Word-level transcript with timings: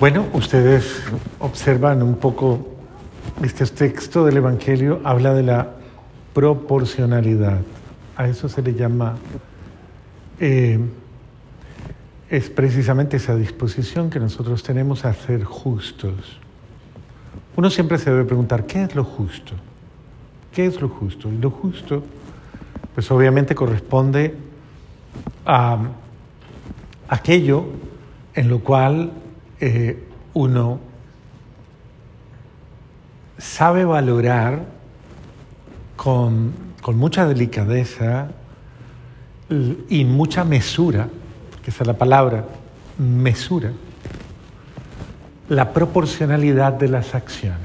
Bueno, 0.00 0.24
ustedes 0.32 1.02
observan 1.40 2.02
un 2.02 2.14
poco, 2.14 2.66
este 3.42 3.66
texto 3.66 4.24
del 4.24 4.38
Evangelio 4.38 4.98
habla 5.04 5.34
de 5.34 5.42
la 5.42 5.72
proporcionalidad. 6.32 7.60
A 8.16 8.26
eso 8.26 8.48
se 8.48 8.62
le 8.62 8.72
llama, 8.72 9.18
eh, 10.38 10.78
es 12.30 12.48
precisamente 12.48 13.18
esa 13.18 13.36
disposición 13.36 14.08
que 14.08 14.18
nosotros 14.18 14.62
tenemos 14.62 15.04
a 15.04 15.12
ser 15.12 15.44
justos. 15.44 16.38
Uno 17.54 17.68
siempre 17.68 17.98
se 17.98 18.08
debe 18.08 18.24
preguntar, 18.24 18.64
¿qué 18.64 18.84
es 18.84 18.94
lo 18.94 19.04
justo? 19.04 19.52
¿Qué 20.50 20.64
es 20.64 20.80
lo 20.80 20.88
justo? 20.88 21.28
Y 21.28 21.36
lo 21.36 21.50
justo, 21.50 22.02
pues 22.94 23.10
obviamente 23.10 23.54
corresponde 23.54 24.34
a 25.44 25.76
aquello 27.06 27.66
en 28.32 28.48
lo 28.48 28.60
cual 28.60 29.10
eh, 29.60 30.02
uno 30.34 30.80
sabe 33.38 33.84
valorar 33.84 34.64
con, 35.96 36.52
con, 36.80 36.96
mucha 36.96 37.26
delicadeza 37.26 38.28
y 39.88 40.04
mucha 40.04 40.44
mesura, 40.44 41.08
que 41.62 41.70
esa 41.70 41.82
es 41.82 41.86
la 41.86 41.98
palabra, 41.98 42.44
mesura, 42.98 43.72
la 45.48 45.72
proporcionalidad 45.72 46.72
de 46.72 46.88
las 46.88 47.14
acciones. 47.14 47.58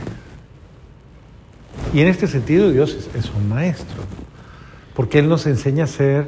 Y 1.94 2.02
en 2.02 2.08
este 2.08 2.28
sentido 2.28 2.72
Dios 2.72 2.94
es, 2.94 3.10
es 3.16 3.32
un 3.34 3.48
maestro, 3.48 4.04
porque 4.96 5.20
Él 5.20 5.30
nos 5.30 5.46
enseña 5.46 5.86
a 5.86 5.88
ser, 5.88 6.28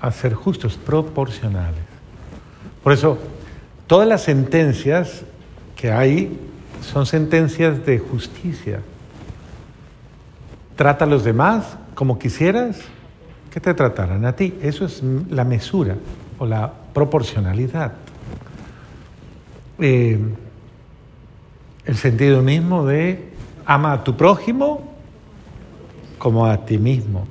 a 0.00 0.12
ser 0.12 0.34
justos, 0.34 0.76
proporcionales. 0.76 1.82
Por 2.82 2.92
eso, 2.92 3.18
todas 3.86 4.08
las 4.08 4.22
sentencias 4.22 5.22
que 5.76 5.90
hay 5.90 6.38
son 6.80 7.06
sentencias 7.06 7.84
de 7.84 7.98
justicia. 7.98 8.80
Trata 10.76 11.04
a 11.04 11.08
los 11.08 11.24
demás 11.24 11.76
como 11.94 12.18
quisieras 12.18 12.80
que 13.50 13.60
te 13.60 13.72
trataran 13.74 14.24
a 14.24 14.34
ti. 14.34 14.54
Eso 14.62 14.84
es 14.84 15.02
la 15.30 15.44
mesura 15.44 15.96
o 16.38 16.46
la 16.46 16.72
proporcionalidad. 16.92 17.92
Eh, 19.78 20.18
el 21.84 21.96
sentido 21.96 22.42
mismo 22.42 22.86
de 22.86 23.28
ama 23.66 23.92
a 23.92 24.04
tu 24.04 24.16
prójimo 24.16 24.94
como 26.18 26.46
a 26.46 26.64
ti 26.64 26.78
mismo. 26.78 27.26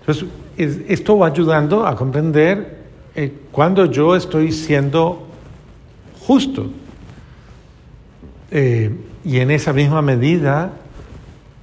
Entonces, 0.00 0.28
esto 0.56 1.18
va 1.18 1.28
ayudando 1.28 1.86
a 1.86 1.94
comprender 1.94 2.78
eh, 3.14 3.32
cuando 3.52 3.86
yo 3.86 4.16
estoy 4.16 4.52
siendo 4.52 5.27
justo. 6.28 6.70
Eh, 8.50 8.94
y 9.24 9.38
en 9.38 9.50
esa 9.50 9.72
misma 9.72 10.02
medida 10.02 10.72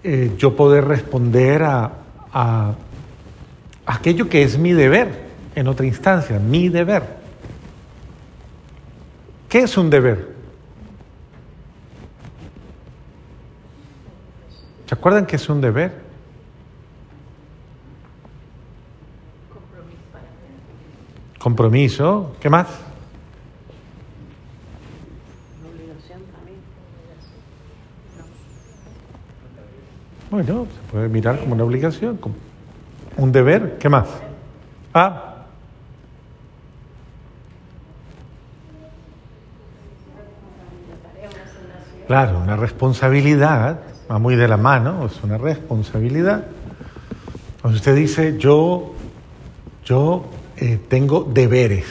eh, 0.04 0.34
yo 0.40 0.56
poder 0.56 0.86
responder 0.86 1.62
a, 1.62 1.92
a, 2.34 2.74
aquello 3.86 4.28
que 4.28 4.42
es 4.42 4.58
mi 4.58 4.74
deber, 4.74 5.30
en 5.54 5.68
otra 5.68 5.86
instancia, 5.86 6.40
mi 6.40 6.70
deber. 6.70 7.04
¿Qué 9.48 9.60
es 9.60 9.78
un 9.78 9.92
deber? 9.92 10.34
¿Se 14.88 14.96
acuerdan 14.96 15.28
que 15.28 15.36
es 15.36 15.48
un 15.48 15.62
deber? 15.62 16.02
Compromiso. 21.38 22.36
¿Qué 22.40 22.50
más? 22.50 22.85
Bueno, 30.36 30.66
se 30.66 30.92
puede 30.92 31.08
mirar 31.08 31.40
como 31.40 31.54
una 31.54 31.64
obligación, 31.64 32.18
como 32.18 32.36
un 33.16 33.32
deber. 33.32 33.78
¿Qué 33.80 33.88
más? 33.88 34.10
Ah. 34.94 35.46
Claro, 42.06 42.40
una 42.40 42.58
responsabilidad, 42.58 43.80
va 44.12 44.20
muy 44.20 44.36
de 44.36 44.50
la 44.50 44.58
mano, 44.58 45.06
es 45.06 45.24
una 45.24 45.38
responsabilidad. 45.38 46.44
Cuando 47.62 47.78
usted 47.78 47.96
dice, 47.96 48.38
yo, 48.38 48.94
yo 49.86 50.26
eh, 50.58 50.82
tengo 50.90 51.24
deberes, 51.24 51.86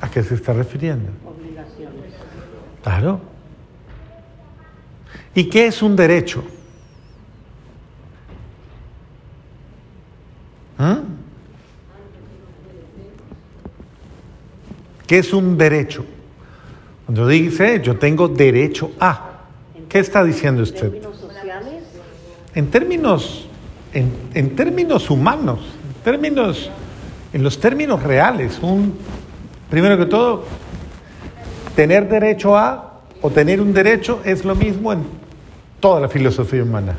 ¿a 0.00 0.08
qué 0.08 0.22
se 0.22 0.36
está 0.36 0.54
refiriendo? 0.54 1.10
Obligaciones. 1.22 2.14
Claro. 2.82 3.20
¿Y 5.34 5.50
qué 5.50 5.66
es 5.66 5.82
un 5.82 5.96
derecho? 5.96 6.42
¿Ah? 10.78 11.00
¿Qué 15.06 15.18
es 15.18 15.32
un 15.32 15.56
derecho? 15.56 16.04
Cuando 17.06 17.28
dice 17.28 17.80
yo 17.82 17.96
tengo 17.96 18.28
derecho 18.28 18.90
a, 18.98 19.42
¿qué 19.88 20.00
está 20.00 20.24
diciendo 20.24 20.62
¿En 20.62 20.64
usted? 20.64 20.92
En 22.54 22.70
términos, 22.70 23.46
en, 23.92 24.12
en 24.34 24.56
términos 24.56 25.10
humanos, 25.10 25.60
en 25.60 26.02
términos, 26.02 26.70
en 27.32 27.42
los 27.42 27.60
términos 27.60 28.02
reales, 28.02 28.58
un, 28.60 28.94
primero 29.70 29.96
que 29.96 30.06
todo, 30.06 30.44
tener 31.76 32.08
derecho 32.08 32.56
a 32.56 33.00
o 33.22 33.30
tener 33.30 33.60
un 33.60 33.72
derecho 33.72 34.20
es 34.24 34.44
lo 34.44 34.54
mismo 34.54 34.92
en 34.92 35.04
toda 35.80 36.00
la 36.00 36.08
filosofía 36.08 36.62
humana. 36.62 36.96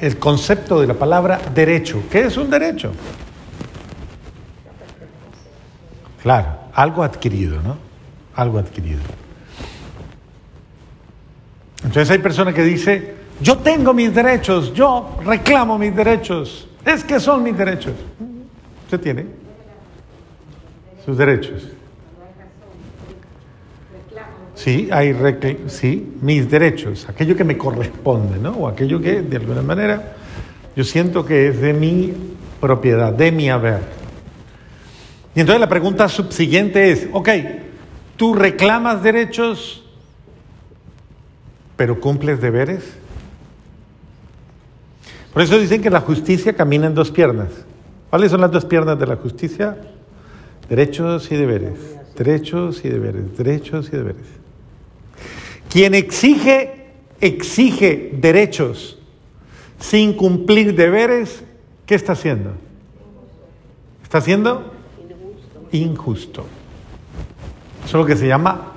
El 0.00 0.18
concepto 0.18 0.80
de 0.80 0.86
la 0.86 0.94
palabra 0.94 1.40
derecho, 1.54 2.02
¿qué 2.10 2.22
es 2.22 2.36
un 2.36 2.48
derecho? 2.48 2.92
Claro, 6.22 6.58
algo 6.72 7.02
adquirido, 7.02 7.60
¿no? 7.62 7.76
Algo 8.34 8.58
adquirido. 8.58 9.00
Entonces 11.84 12.10
hay 12.10 12.18
personas 12.18 12.54
que 12.54 12.62
dicen, 12.62 13.14
yo 13.40 13.58
tengo 13.58 13.94
mis 13.94 14.14
derechos, 14.14 14.72
yo 14.74 15.18
reclamo 15.24 15.78
mis 15.78 15.94
derechos, 15.94 16.68
es 16.84 17.04
que 17.04 17.20
son 17.20 17.42
mis 17.42 17.56
derechos. 17.56 17.94
Usted 18.84 19.00
tiene 19.00 19.26
sus 21.04 21.16
derechos. 21.16 21.77
Sí, 24.58 24.88
hay 24.90 25.14
sí, 25.68 26.14
mis 26.20 26.50
derechos, 26.50 27.08
aquello 27.08 27.36
que 27.36 27.44
me 27.44 27.56
corresponde, 27.56 28.40
¿no? 28.40 28.50
O 28.50 28.66
aquello 28.66 29.00
que 29.00 29.22
de 29.22 29.36
alguna 29.36 29.62
manera 29.62 30.16
yo 30.74 30.82
siento 30.82 31.24
que 31.24 31.46
es 31.46 31.60
de 31.60 31.72
mi 31.72 32.12
propiedad, 32.60 33.12
de 33.12 33.30
mi 33.30 33.48
haber. 33.50 33.82
Y 35.36 35.40
entonces 35.40 35.60
la 35.60 35.68
pregunta 35.68 36.08
subsiguiente 36.08 36.90
es, 36.90 37.08
ok, 37.12 37.28
tú 38.16 38.34
reclamas 38.34 39.00
derechos, 39.00 39.84
pero 41.76 42.00
cumples 42.00 42.40
deberes. 42.40 42.82
Por 45.32 45.42
eso 45.42 45.56
dicen 45.56 45.80
que 45.80 45.90
la 45.90 46.00
justicia 46.00 46.54
camina 46.54 46.88
en 46.88 46.96
dos 46.96 47.12
piernas. 47.12 47.50
¿Cuáles 48.10 48.32
son 48.32 48.40
las 48.40 48.50
dos 48.50 48.64
piernas 48.64 48.98
de 48.98 49.06
la 49.06 49.14
justicia? 49.14 49.76
Derechos 50.68 51.30
y 51.30 51.36
deberes. 51.36 51.78
Derechos 52.16 52.84
y 52.84 52.88
deberes. 52.88 53.38
Derechos 53.38 53.86
y 53.92 53.96
deberes. 53.96 54.37
Quien 55.68 55.94
exige, 55.94 56.86
exige 57.20 58.10
derechos 58.14 58.98
sin 59.78 60.14
cumplir 60.14 60.74
deberes, 60.74 61.42
¿qué 61.86 61.94
está 61.94 62.12
haciendo? 62.12 62.52
Está 64.02 64.18
haciendo 64.18 64.72
injusto. 65.72 66.46
Eso 67.84 67.86
es 67.86 67.94
lo 67.94 68.06
que 68.06 68.16
se 68.16 68.26
llama 68.26 68.72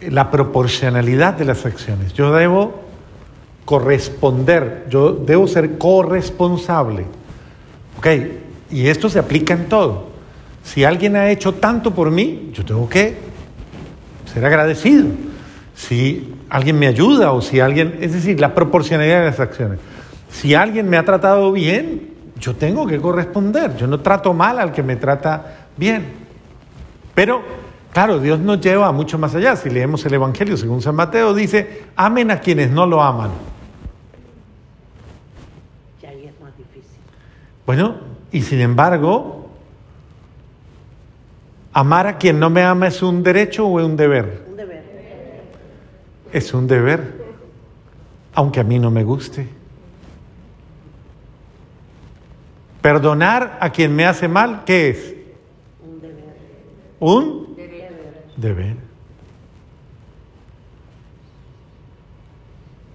la 0.00 0.30
proporcionalidad 0.30 1.34
de 1.34 1.44
las 1.44 1.66
acciones. 1.66 2.12
Yo 2.12 2.32
debo 2.32 2.80
corresponder, 3.64 4.86
yo 4.88 5.12
debo 5.12 5.46
ser 5.46 5.76
corresponsable. 5.76 7.04
Ok, 7.98 8.06
y 8.70 8.86
esto 8.86 9.10
se 9.10 9.18
aplica 9.18 9.54
en 9.54 9.68
todo. 9.68 10.08
Si 10.62 10.84
alguien 10.84 11.16
ha 11.16 11.30
hecho 11.30 11.54
tanto 11.54 11.92
por 11.94 12.10
mí, 12.10 12.50
yo 12.52 12.64
tengo 12.64 12.88
que 12.88 13.16
ser 14.32 14.44
agradecido. 14.44 15.06
Si 15.78 16.34
alguien 16.50 16.76
me 16.76 16.88
ayuda 16.88 17.30
o 17.30 17.40
si 17.40 17.60
alguien, 17.60 17.98
es 18.00 18.12
decir, 18.12 18.40
la 18.40 18.52
proporcionalidad 18.52 19.20
de 19.20 19.24
las 19.26 19.38
acciones. 19.38 19.78
Si 20.28 20.52
alguien 20.52 20.90
me 20.90 20.96
ha 20.96 21.04
tratado 21.04 21.52
bien, 21.52 22.14
yo 22.40 22.56
tengo 22.56 22.84
que 22.84 23.00
corresponder. 23.00 23.76
Yo 23.76 23.86
no 23.86 24.00
trato 24.00 24.34
mal 24.34 24.58
al 24.58 24.72
que 24.72 24.82
me 24.82 24.96
trata 24.96 25.68
bien. 25.76 26.04
Pero, 27.14 27.42
claro, 27.92 28.18
Dios 28.18 28.40
nos 28.40 28.60
lleva 28.60 28.90
mucho 28.90 29.18
más 29.18 29.36
allá. 29.36 29.54
Si 29.54 29.70
leemos 29.70 30.04
el 30.04 30.14
Evangelio 30.14 30.56
según 30.56 30.82
San 30.82 30.96
Mateo, 30.96 31.32
dice, 31.32 31.84
amen 31.94 32.32
a 32.32 32.40
quienes 32.40 32.72
no 32.72 32.84
lo 32.84 33.00
aman. 33.00 33.30
Y 36.02 36.06
ahí 36.06 36.26
es 36.26 36.40
más 36.42 36.56
difícil. 36.56 36.98
Bueno, 37.64 37.94
y 38.32 38.42
sin 38.42 38.60
embargo, 38.60 39.38
¿Amar 41.78 42.08
a 42.08 42.18
quien 42.18 42.40
no 42.40 42.50
me 42.50 42.64
ama 42.64 42.88
es 42.88 43.02
un 43.04 43.22
derecho 43.22 43.64
o 43.64 43.78
es 43.78 43.86
un 43.86 43.96
deber? 43.96 44.47
Es 46.32 46.52
un 46.54 46.66
deber, 46.66 47.24
aunque 48.34 48.60
a 48.60 48.64
mí 48.64 48.78
no 48.78 48.90
me 48.90 49.04
guste. 49.04 49.48
Perdonar 52.82 53.58
a 53.60 53.70
quien 53.70 53.94
me 53.94 54.06
hace 54.06 54.28
mal, 54.28 54.64
¿qué 54.64 54.90
es? 54.90 55.14
Un 57.00 57.56
deber. 57.56 57.96
Un 58.36 58.40
deber. 58.40 58.76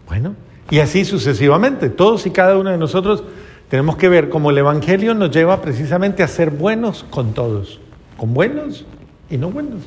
Bueno, 0.08 0.36
y 0.70 0.80
así 0.80 1.06
sucesivamente. 1.06 1.90
Todos 1.90 2.26
y 2.26 2.32
cada 2.32 2.58
uno 2.58 2.70
de 2.70 2.78
nosotros 2.78 3.24
tenemos 3.70 3.98
que 3.98 4.10
ver 4.10 4.30
cómo 4.30 4.52
el 4.52 4.58
Evangelio 4.60 5.16
nos 5.16 5.32
lleva 5.32 5.62
precisamente 5.62 6.22
a 6.22 6.28
ser 6.28 6.52
buenos 6.52 7.04
con 7.10 7.34
todos, 7.34 7.80
con 8.18 8.34
buenos 8.34 8.86
y 9.30 9.38
no 9.38 9.50
buenos. 9.50 9.82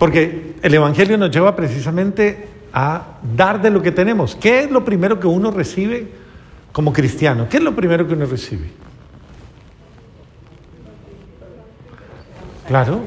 Porque 0.00 0.54
el 0.62 0.72
Evangelio 0.72 1.18
nos 1.18 1.30
lleva 1.30 1.54
precisamente 1.54 2.48
a 2.72 3.18
dar 3.36 3.60
de 3.60 3.68
lo 3.68 3.82
que 3.82 3.92
tenemos. 3.92 4.34
¿Qué 4.34 4.60
es 4.60 4.70
lo 4.70 4.82
primero 4.82 5.20
que 5.20 5.26
uno 5.26 5.50
recibe 5.50 6.08
como 6.72 6.90
cristiano? 6.90 7.48
¿Qué 7.50 7.58
es 7.58 7.62
lo 7.62 7.76
primero 7.76 8.08
que 8.08 8.14
uno 8.14 8.24
recibe? 8.24 8.70
Claro, 12.66 13.00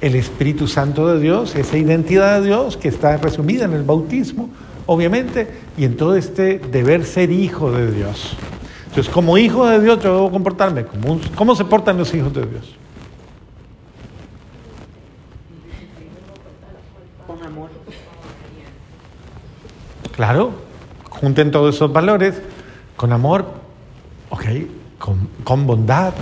el 0.00 0.16
Espíritu 0.16 0.66
Santo 0.66 1.06
de 1.14 1.20
Dios, 1.20 1.54
esa 1.54 1.78
identidad 1.78 2.40
de 2.40 2.48
Dios 2.48 2.76
que 2.76 2.88
está 2.88 3.16
resumida 3.18 3.66
en 3.66 3.74
el 3.74 3.84
bautismo, 3.84 4.50
obviamente, 4.86 5.46
y 5.78 5.84
en 5.84 5.96
todo 5.96 6.16
este 6.16 6.58
deber 6.58 7.04
ser 7.04 7.30
hijo 7.30 7.70
de 7.70 7.92
Dios. 7.92 8.36
Entonces, 8.88 9.14
como 9.14 9.38
hijo 9.38 9.64
de 9.68 9.80
Dios, 9.80 10.02
yo 10.02 10.14
debo 10.16 10.32
comportarme 10.32 10.86
como 10.86 11.20
¿Cómo 11.36 11.54
se 11.54 11.64
portan 11.64 11.98
los 11.98 12.12
hijos 12.12 12.34
de 12.34 12.46
Dios? 12.46 12.81
Con 17.42 17.52
amor. 17.52 17.70
Claro, 20.14 20.52
junten 21.10 21.50
todos 21.50 21.74
esos 21.74 21.92
valores 21.92 22.40
con 22.96 23.12
amor, 23.12 23.46
ok, 24.30 24.44
con, 24.96 25.28
con 25.42 25.66
bondad, 25.66 26.14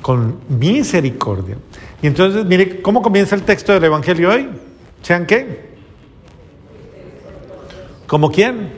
con 0.00 0.38
misericordia. 0.48 1.58
Y 2.00 2.06
entonces, 2.06 2.46
mire, 2.46 2.80
¿cómo 2.80 3.02
comienza 3.02 3.34
el 3.34 3.42
texto 3.42 3.74
del 3.74 3.84
Evangelio 3.84 4.30
hoy? 4.30 4.48
¿Sean 5.02 5.26
qué? 5.26 5.74
¿Como 8.06 8.30
quién? 8.30 8.72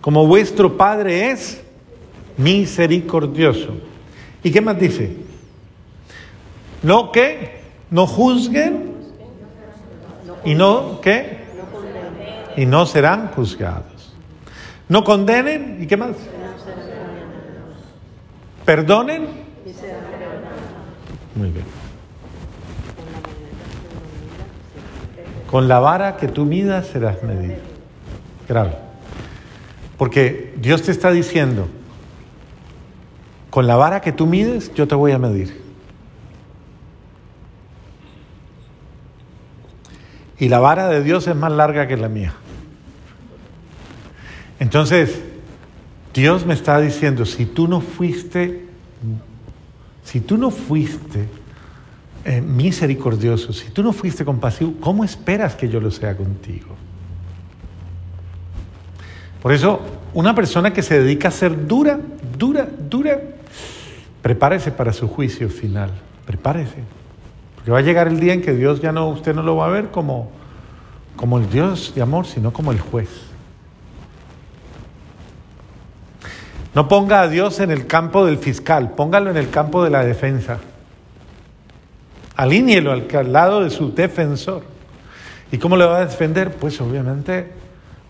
Como 0.00 0.28
vuestro 0.28 0.76
Padre 0.76 1.32
es 1.32 1.60
misericordioso. 2.36 3.74
¿Y 4.44 4.52
qué 4.52 4.60
más 4.60 4.78
dice? 4.78 5.16
No 6.84 7.10
que 7.10 7.65
no 7.90 8.06
juzguen 8.06 8.94
y 10.44 10.54
no 10.54 11.00
condenen. 11.00 11.38
y 12.56 12.66
no 12.66 12.86
serán 12.86 13.28
juzgados. 13.28 14.14
No 14.88 15.04
condenen 15.04 15.78
y 15.80 15.86
qué 15.86 15.96
más? 15.96 16.16
Perdonen. 18.64 19.26
Muy 21.34 21.50
bien. 21.50 21.64
Con 25.50 25.68
la 25.68 25.78
vara 25.78 26.16
que 26.16 26.28
tú 26.28 26.44
midas 26.44 26.86
serás 26.88 27.22
medido. 27.22 27.56
Grave. 28.48 28.76
Porque 29.96 30.54
Dios 30.58 30.82
te 30.82 30.92
está 30.92 31.10
diciendo, 31.10 31.68
con 33.50 33.66
la 33.66 33.76
vara 33.76 34.00
que 34.00 34.12
tú 34.12 34.26
mides, 34.26 34.72
yo 34.74 34.86
te 34.86 34.94
voy 34.94 35.12
a 35.12 35.18
medir. 35.18 35.65
Y 40.38 40.48
la 40.48 40.58
vara 40.58 40.88
de 40.88 41.02
Dios 41.02 41.26
es 41.28 41.36
más 41.36 41.52
larga 41.52 41.86
que 41.86 41.96
la 41.96 42.08
mía. 42.08 42.34
Entonces, 44.58 45.20
Dios 46.12 46.46
me 46.46 46.54
está 46.54 46.80
diciendo, 46.80 47.24
si 47.26 47.46
tú 47.46 47.68
no 47.68 47.80
fuiste, 47.80 48.64
si 50.04 50.20
tú 50.20 50.36
no 50.36 50.50
fuiste 50.50 51.28
eh, 52.24 52.40
misericordioso, 52.40 53.52
si 53.52 53.70
tú 53.70 53.82
no 53.82 53.92
fuiste 53.92 54.24
compasivo, 54.24 54.74
¿cómo 54.80 55.04
esperas 55.04 55.54
que 55.54 55.68
yo 55.68 55.80
lo 55.80 55.90
sea 55.90 56.16
contigo? 56.16 56.74
Por 59.42 59.52
eso, 59.52 59.80
una 60.12 60.34
persona 60.34 60.72
que 60.72 60.82
se 60.82 61.00
dedica 61.00 61.28
a 61.28 61.30
ser 61.30 61.66
dura, 61.66 62.00
dura, 62.36 62.66
dura, 62.66 63.20
prepárese 64.22 64.72
para 64.72 64.92
su 64.92 65.08
juicio 65.08 65.48
final, 65.48 65.90
prepárese. 66.24 66.82
Porque 67.66 67.72
va 67.72 67.78
a 67.80 67.82
llegar 67.82 68.06
el 68.06 68.20
día 68.20 68.32
en 68.32 68.42
que 68.42 68.52
Dios 68.52 68.80
ya 68.80 68.92
no, 68.92 69.08
usted 69.08 69.34
no 69.34 69.42
lo 69.42 69.56
va 69.56 69.66
a 69.66 69.70
ver 69.70 69.90
como, 69.90 70.30
como 71.16 71.38
el 71.38 71.50
Dios 71.50 71.92
de 71.96 72.00
amor, 72.00 72.24
sino 72.24 72.52
como 72.52 72.70
el 72.70 72.78
juez. 72.78 73.08
No 76.76 76.86
ponga 76.86 77.22
a 77.22 77.28
Dios 77.28 77.58
en 77.58 77.72
el 77.72 77.88
campo 77.88 78.24
del 78.24 78.38
fiscal, 78.38 78.92
póngalo 78.92 79.32
en 79.32 79.36
el 79.36 79.50
campo 79.50 79.82
de 79.82 79.90
la 79.90 80.04
defensa. 80.04 80.58
Alíñelo 82.36 82.92
al, 82.92 83.08
al 83.12 83.32
lado 83.32 83.64
de 83.64 83.70
su 83.70 83.92
defensor. 83.92 84.62
¿Y 85.50 85.58
cómo 85.58 85.76
le 85.76 85.86
va 85.86 85.96
a 85.96 86.06
defender? 86.06 86.52
Pues 86.52 86.80
obviamente 86.80 87.50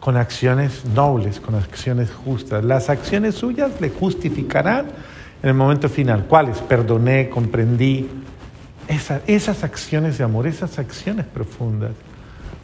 con 0.01 0.19
acciones 0.19 0.85
nobles, 0.85 1.41
con 1.41 1.55
acciones 1.55 2.11
justas. 2.13 2.63
Las 2.63 2.91
acciones 2.91 3.37
suyas 3.37 3.81
le 3.81 3.89
justificarán 3.89 4.89
en 5.43 5.49
el 5.49 5.55
momento 5.55 5.89
final. 5.89 6.27
¿Cuáles? 6.27 6.59
Perdoné, 6.59 7.31
comprendí. 7.31 8.07
Esa- 8.89 9.21
esas 9.27 9.65
acciones 9.65 10.19
de 10.19 10.25
amor, 10.25 10.47
esas 10.47 10.79
acciones 10.79 11.27
profundas. 11.27 11.93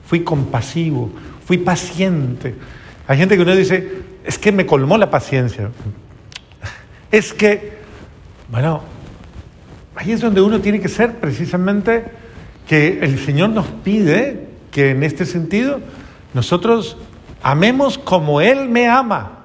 Fui 0.07 0.23
compasivo, 0.23 1.11
fui 1.45 1.59
paciente. 1.59 2.55
Hay 3.09 3.19
gente 3.19 3.37
que 3.37 3.43
uno 3.43 3.55
dice, 3.57 4.03
es 4.25 4.39
que 4.39 4.53
me 4.53 4.65
colmó 4.67 4.99
la 4.99 5.11
paciencia. 5.11 5.71
Es 7.11 7.33
que, 7.33 7.73
bueno, 8.51 8.83
Ahí 9.95 10.11
es 10.13 10.23
donde 10.23 10.41
uno 10.41 10.59
tiene 10.61 10.81
que 10.81 10.89
ser 10.89 11.17
precisamente 11.17 12.05
que 12.67 13.01
el 13.03 13.19
Señor 13.19 13.51
nos 13.51 13.67
pide 13.67 14.49
que 14.71 14.91
en 14.93 15.03
este 15.03 15.27
sentido 15.27 15.81
nosotros 16.33 16.97
amemos 17.43 17.99
como 17.99 18.41
Él 18.41 18.71
me 18.71 18.89
ama, 18.89 19.45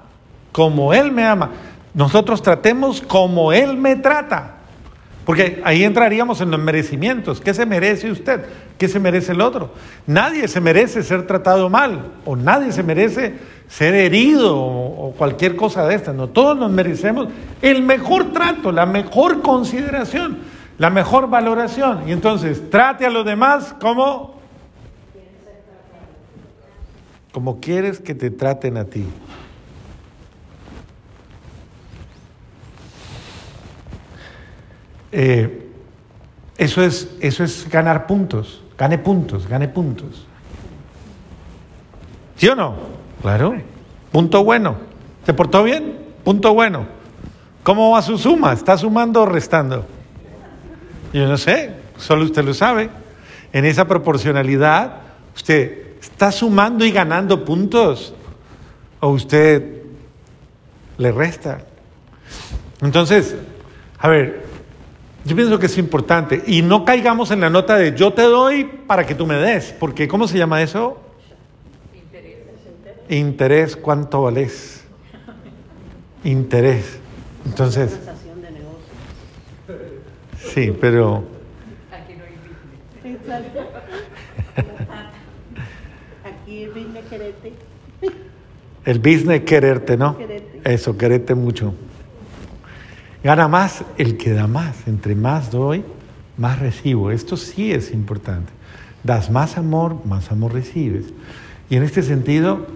como 0.54 0.94
Él 0.94 1.12
me 1.12 1.26
ama. 1.26 1.52
Nosotros 1.94 2.42
tratemos 2.42 3.02
como 3.02 3.52
Él 3.52 3.76
me 3.76 3.98
trata. 3.98 4.57
Porque 5.28 5.62
ahí 5.66 5.84
entraríamos 5.84 6.40
en 6.40 6.52
los 6.52 6.60
merecimientos. 6.62 7.42
¿Qué 7.42 7.54
se 7.54 7.66
merece 7.66 8.10
usted? 8.10 8.46
¿Qué 8.78 8.88
se 8.88 8.98
merece 8.98 9.34
el 9.34 9.42
otro? 9.42 9.74
Nadie 10.06 10.48
se 10.48 10.62
merece 10.62 11.04
ser 11.04 11.28
tratado 11.28 11.70
mal 11.70 12.14
o 12.24 12.38
nadie 12.38 12.72
se 12.72 12.82
merece 12.82 13.34
ser 13.68 13.94
herido 13.94 14.58
o, 14.58 15.14
cualquier 15.18 15.58
cosa 15.58 15.86
de 15.86 15.96
estas. 15.96 16.16
No, 16.16 16.30
todos 16.30 16.58
nos 16.58 16.72
merecemos 16.72 17.28
el 17.62 17.84
mejor 17.84 18.32
trato, 18.32 18.72
la 18.72 18.86
mejor 18.86 19.42
consideración, 19.42 20.38
la 20.78 20.90
mejor 20.90 21.30
valoración. 21.30 22.08
Y 22.08 22.14
entonces 22.14 22.70
trate 22.70 23.06
a 23.06 23.10
los 23.10 23.26
demás 23.26 23.76
como 23.82 24.38
como 27.34 27.60
quieres 27.60 28.00
que 28.00 28.16
te 28.16 28.32
traten 28.32 28.78
a 28.78 28.86
ti. 28.86 29.04
Eh, 35.12 35.70
eso, 36.58 36.84
es, 36.84 37.16
eso 37.20 37.44
es 37.44 37.70
ganar 37.70 38.08
puntos. 38.08 38.64
Gane 38.78 38.98
puntos, 38.98 39.48
gane 39.48 39.68
puntos. 39.68 40.26
¿Sí 42.36 42.48
o 42.48 42.56
no? 42.56 42.76
Claro. 43.22 43.56
Punto 44.12 44.44
bueno. 44.44 44.78
¿Se 45.26 45.34
portó 45.34 45.64
bien? 45.64 45.98
Punto 46.24 46.54
bueno. 46.54 46.86
¿Cómo 47.64 47.92
va 47.92 48.02
su 48.02 48.18
suma? 48.18 48.54
¿Está 48.54 48.78
sumando 48.78 49.24
o 49.24 49.26
restando? 49.26 49.86
Yo 51.12 51.28
no 51.28 51.38
sé, 51.38 51.74
solo 51.98 52.24
usted 52.24 52.44
lo 52.44 52.54
sabe. 52.54 52.90
En 53.52 53.66
esa 53.66 53.88
proporcionalidad, 53.88 55.02
¿usted 55.36 55.98
está 56.00 56.32
sumando 56.32 56.86
y 56.86 56.92
ganando 56.92 57.44
puntos? 57.44 58.14
¿O 59.00 59.10
usted 59.10 59.82
le 60.98 61.12
resta? 61.12 61.60
Entonces, 62.82 63.36
a 64.00 64.08
ver, 64.08 64.47
yo 65.28 65.36
pienso 65.36 65.60
que 65.60 65.66
es 65.66 65.78
importante. 65.78 66.42
Y 66.48 66.62
no 66.62 66.86
caigamos 66.86 67.32
en 67.32 67.42
la 67.42 67.50
nota 67.50 67.76
de 67.76 67.94
yo 67.94 68.14
te 68.14 68.22
doy 68.24 68.64
para 68.64 69.06
que 69.06 69.14
tú 69.14 69.28
me 69.28 69.36
des. 69.36 69.76
Porque, 69.78 70.08
¿cómo 70.08 70.28
se 70.28 70.38
llama 70.38 70.62
eso? 70.62 71.00
Interés. 73.10 73.76
¿cuánto 73.76 74.24
vales? 74.24 74.86
Interés. 76.24 77.00
Entonces, 77.46 77.98
sí, 80.54 80.74
pero 80.80 81.24
Exacto. 83.04 83.60
Aquí 86.26 86.64
el 86.64 86.72
business 86.72 87.06
quererte. 87.10 87.54
el 88.86 89.00
business 89.00 89.40
es 89.40 89.44
quererte, 89.44 89.98
¿no? 89.98 90.18
Eso, 90.64 90.98
quererte 90.98 91.36
mucho. 91.36 91.74
Gana 93.28 93.50
más 93.50 93.84
el 93.98 94.16
que 94.16 94.32
da 94.32 94.48
más. 94.48 94.88
Entre 94.88 95.14
más 95.14 95.52
doy, 95.52 95.84
más 96.38 96.60
recibo. 96.60 97.12
Esto 97.12 97.36
sí 97.36 97.74
es 97.74 97.92
importante. 97.92 98.54
Das 99.04 99.30
más 99.30 99.58
amor, 99.58 99.98
más 100.06 100.32
amor 100.32 100.54
recibes. 100.54 101.08
Y 101.70 101.76
en 101.76 101.84
este 101.84 102.04
sentido, 102.04 102.68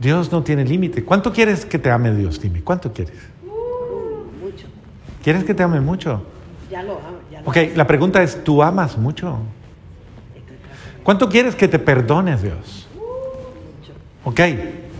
Dios 0.00 0.32
no 0.32 0.42
tiene 0.42 0.64
límite. 0.64 1.04
¿Cuánto 1.04 1.32
quieres 1.32 1.64
que 1.64 1.78
te 1.78 1.92
ame 1.92 2.12
Dios? 2.12 2.40
Dime, 2.40 2.60
¿cuánto 2.62 2.92
quieres? 2.92 3.14
Mucho. 4.42 4.66
¿Quieres 5.22 5.44
que 5.44 5.54
te 5.54 5.62
ame 5.62 5.80
mucho? 5.80 6.24
Ya 6.68 6.82
lo 6.82 6.94
amo. 6.94 7.18
Ya 7.30 7.40
lo 7.42 7.48
Ok, 7.48 7.56
la 7.76 7.86
pregunta 7.86 8.20
es, 8.20 8.42
¿tú 8.42 8.64
amas 8.64 8.98
mucho? 8.98 9.38
¿Cuánto 11.04 11.28
quieres 11.28 11.54
que 11.54 11.68
te 11.68 11.78
perdones 11.78 12.42
Dios? 12.42 12.88
mucho. 12.96 13.92
Ok, 14.24 14.40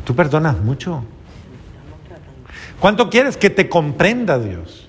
¿tú 0.04 0.14
perdonas 0.14 0.60
mucho? 0.60 1.02
¿Cuánto 2.78 3.10
quieres 3.10 3.36
que 3.36 3.50
te 3.50 3.68
comprenda 3.68 4.38
Dios? 4.38 4.83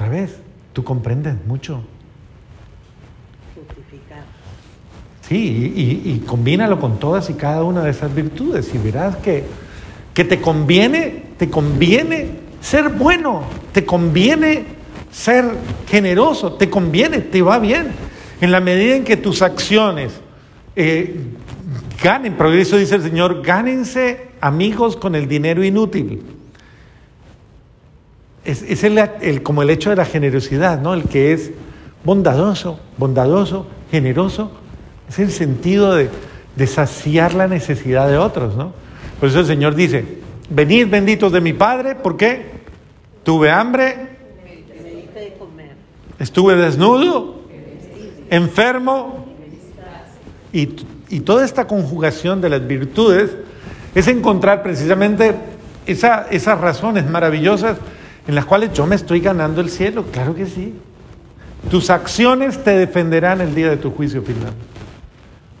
Otra 0.00 0.08
vez, 0.12 0.34
¿tú 0.72 0.82
comprendes 0.82 1.34
mucho? 1.46 1.82
Justificar. 3.54 4.22
Sí, 5.28 5.36
y, 5.76 5.82
y- 6.08 6.12
y 6.14 6.18
combínalo 6.20 6.80
con 6.80 6.98
todas 6.98 7.28
y 7.28 7.34
cada 7.34 7.64
una 7.64 7.82
de 7.82 7.90
esas 7.90 8.14
virtudes 8.14 8.74
y 8.74 8.78
verás 8.78 9.16
que, 9.16 9.44
que 10.14 10.24
te 10.24 10.40
conviene, 10.40 11.24
te 11.36 11.50
conviene 11.50 12.28
ser 12.62 12.88
bueno, 12.88 13.42
te 13.74 13.84
conviene 13.84 14.64
ser 15.12 15.44
generoso, 15.86 16.54
te 16.54 16.70
conviene, 16.70 17.18
te 17.18 17.42
va 17.42 17.58
bien. 17.58 17.88
En 18.40 18.52
la 18.52 18.60
medida 18.60 18.96
en 18.96 19.04
que 19.04 19.18
tus 19.18 19.42
acciones 19.42 20.12
eh, 20.76 21.14
ganen, 22.02 22.38
progreso 22.38 22.78
dice 22.78 22.94
el 22.94 23.02
Señor, 23.02 23.42
gánense 23.42 24.28
amigos 24.40 24.96
con 24.96 25.14
el 25.14 25.28
dinero 25.28 25.62
inútil. 25.62 26.22
Es, 28.44 28.62
es 28.62 28.84
el- 28.84 28.98
el- 29.20 29.42
como 29.42 29.62
el 29.62 29.70
hecho 29.70 29.90
de 29.90 29.96
la 29.96 30.04
generosidad, 30.04 30.80
¿no? 30.80 30.94
El 30.94 31.04
que 31.04 31.32
es 31.32 31.50
bondadoso, 32.04 32.80
bondadoso, 32.96 33.66
generoso, 33.90 34.50
es 35.08 35.18
el 35.18 35.30
sentido 35.30 35.94
de, 35.94 36.08
de 36.56 36.66
saciar 36.66 37.34
la 37.34 37.46
necesidad 37.48 38.08
de 38.08 38.16
otros, 38.16 38.56
¿no? 38.56 38.72
Por 39.18 39.28
eso 39.28 39.40
el 39.40 39.46
Señor 39.46 39.74
dice, 39.74 40.04
venid 40.48 40.88
benditos 40.88 41.30
de 41.32 41.40
mi 41.40 41.52
Padre, 41.52 41.94
¿por 41.96 42.16
qué? 42.16 42.46
Tuve 43.24 43.50
hambre, 43.50 44.08
estuve 46.18 46.56
desnudo, 46.56 47.40
enfermo, 48.30 49.26
y, 50.52 50.76
y 51.10 51.20
toda 51.20 51.44
esta 51.44 51.66
conjugación 51.66 52.40
de 52.40 52.48
las 52.48 52.66
virtudes 52.66 53.30
es 53.94 54.08
encontrar 54.08 54.62
precisamente 54.62 55.34
esa- 55.86 56.26
esas 56.30 56.58
razones 56.60 57.08
maravillosas 57.08 57.76
en 58.26 58.34
las 58.34 58.44
cuales 58.44 58.72
yo 58.72 58.86
me 58.86 58.96
estoy 58.96 59.20
ganando 59.20 59.60
el 59.60 59.70
cielo, 59.70 60.06
claro 60.12 60.34
que 60.34 60.46
sí. 60.46 60.74
Tus 61.70 61.90
acciones 61.90 62.62
te 62.62 62.70
defenderán 62.70 63.40
el 63.40 63.54
día 63.54 63.68
de 63.68 63.76
tu 63.76 63.90
juicio 63.90 64.22
final. 64.22 64.52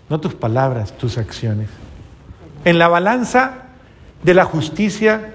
No 0.08 0.20
tus 0.20 0.34
palabras, 0.34 0.96
tus 0.96 1.18
acciones. 1.18 1.68
En 2.64 2.78
la 2.78 2.88
balanza 2.88 3.66
de 4.22 4.34
la 4.34 4.44
justicia, 4.44 5.34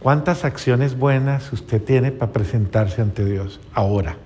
¿cuántas 0.00 0.44
acciones 0.44 0.98
buenas 0.98 1.52
usted 1.52 1.82
tiene 1.82 2.12
para 2.12 2.32
presentarse 2.32 3.02
ante 3.02 3.24
Dios 3.24 3.60
ahora? 3.72 4.16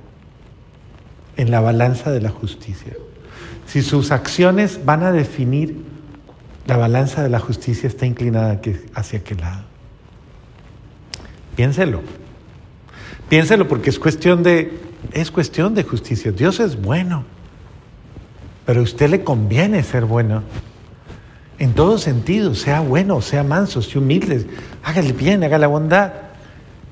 En 1.37 1.51
la 1.51 1.61
balanza 1.61 2.11
de 2.11 2.21
la 2.21 2.31
justicia. 2.31 2.95
Si 3.67 3.83
sus 3.83 4.11
acciones 4.11 4.85
van 4.85 5.03
a 5.03 5.13
definir, 5.13 5.85
la 6.67 6.77
balanza 6.77 7.23
de 7.23 7.29
la 7.29 7.39
justicia 7.39 7.87
está 7.87 8.07
inclinada 8.07 8.61
hacia 8.95 9.23
qué 9.23 9.35
lado. 9.35 9.68
Piénselo. 11.59 12.03
Piénselo 13.29 13.67
porque 13.67 13.91
es 13.91 13.99
cuestión 13.99 14.45
de 14.45 14.79
es 15.13 15.33
cuestión 15.33 15.75
de 15.75 15.83
justicia. 15.83 16.31
Dios 16.31 16.61
es 16.61 16.81
bueno. 16.81 17.25
Pero 18.65 18.79
a 18.79 18.83
usted 18.85 19.11
le 19.11 19.25
conviene 19.25 19.83
ser 19.83 20.05
bueno. 20.05 20.45
En 21.59 21.73
todo 21.73 21.99
sentido, 21.99 22.55
sea 22.55 22.79
bueno, 22.79 23.21
sea 23.23 23.43
manso, 23.43 23.83
sea 23.83 24.01
humilde, 24.01 24.47
hágale 24.85 25.13
bien, 25.13 25.43
haga 25.43 25.59
la 25.59 25.67
bondad. 25.67 26.13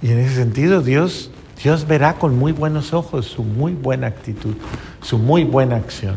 Y 0.02 0.10
en 0.10 0.18
ese 0.18 0.34
sentido, 0.34 0.82
Dios, 0.82 1.30
Dios 1.62 1.86
verá 1.86 2.14
con 2.14 2.36
muy 2.36 2.50
buenos 2.50 2.92
ojos 2.92 3.26
su 3.26 3.44
muy 3.44 3.72
buena 3.72 4.08
actitud, 4.08 4.56
su 5.00 5.16
muy 5.16 5.44
buena 5.44 5.76
acción. 5.76 6.16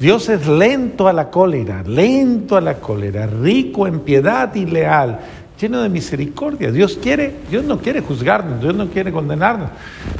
Dios 0.00 0.28
es 0.28 0.48
lento 0.48 1.06
a 1.06 1.12
la 1.12 1.30
cólera, 1.30 1.84
lento 1.84 2.56
a 2.56 2.60
la 2.60 2.80
cólera, 2.80 3.28
rico 3.28 3.86
en 3.86 4.00
piedad 4.00 4.52
y 4.56 4.66
leal, 4.66 5.20
lleno 5.60 5.82
de 5.82 5.88
misericordia. 5.88 6.70
Dios 6.70 6.98
quiere, 7.02 7.34
Dios 7.50 7.64
no 7.64 7.78
quiere 7.78 8.00
juzgarnos, 8.00 8.60
Dios 8.60 8.74
no 8.74 8.88
quiere 8.88 9.12
condenarnos, 9.12 9.70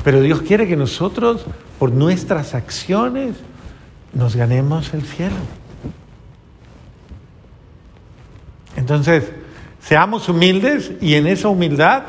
pero 0.04 0.20
Dios 0.20 0.42
quiere 0.42 0.66
que 0.66 0.76
nosotros, 0.76 1.44
por 1.78 1.92
nuestras 1.92 2.54
acciones, 2.54 3.36
nos 4.12 4.34
ganemos 4.36 4.92
el 4.94 5.02
cielo. 5.02 5.36
Entonces, 8.76 9.24
seamos 9.80 10.28
humildes 10.28 10.92
y 11.00 11.14
en 11.14 11.26
esa 11.26 11.48
humildad 11.48 12.02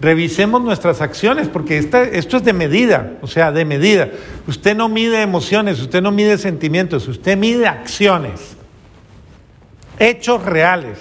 revisemos 0.00 0.62
nuestras 0.62 1.00
acciones, 1.00 1.48
porque 1.48 1.78
esta- 1.78 2.02
esto 2.02 2.36
es 2.36 2.44
de 2.44 2.52
medida, 2.52 3.14
o 3.22 3.26
sea, 3.26 3.50
de 3.52 3.64
medida. 3.64 4.10
Usted 4.46 4.76
no 4.76 4.88
mide 4.88 5.22
emociones, 5.22 5.80
usted 5.80 6.02
no 6.02 6.10
mide 6.10 6.36
sentimientos, 6.36 7.08
usted 7.08 7.36
mide 7.36 7.66
acciones, 7.66 8.56
hechos 9.98 10.42
reales. 10.44 10.98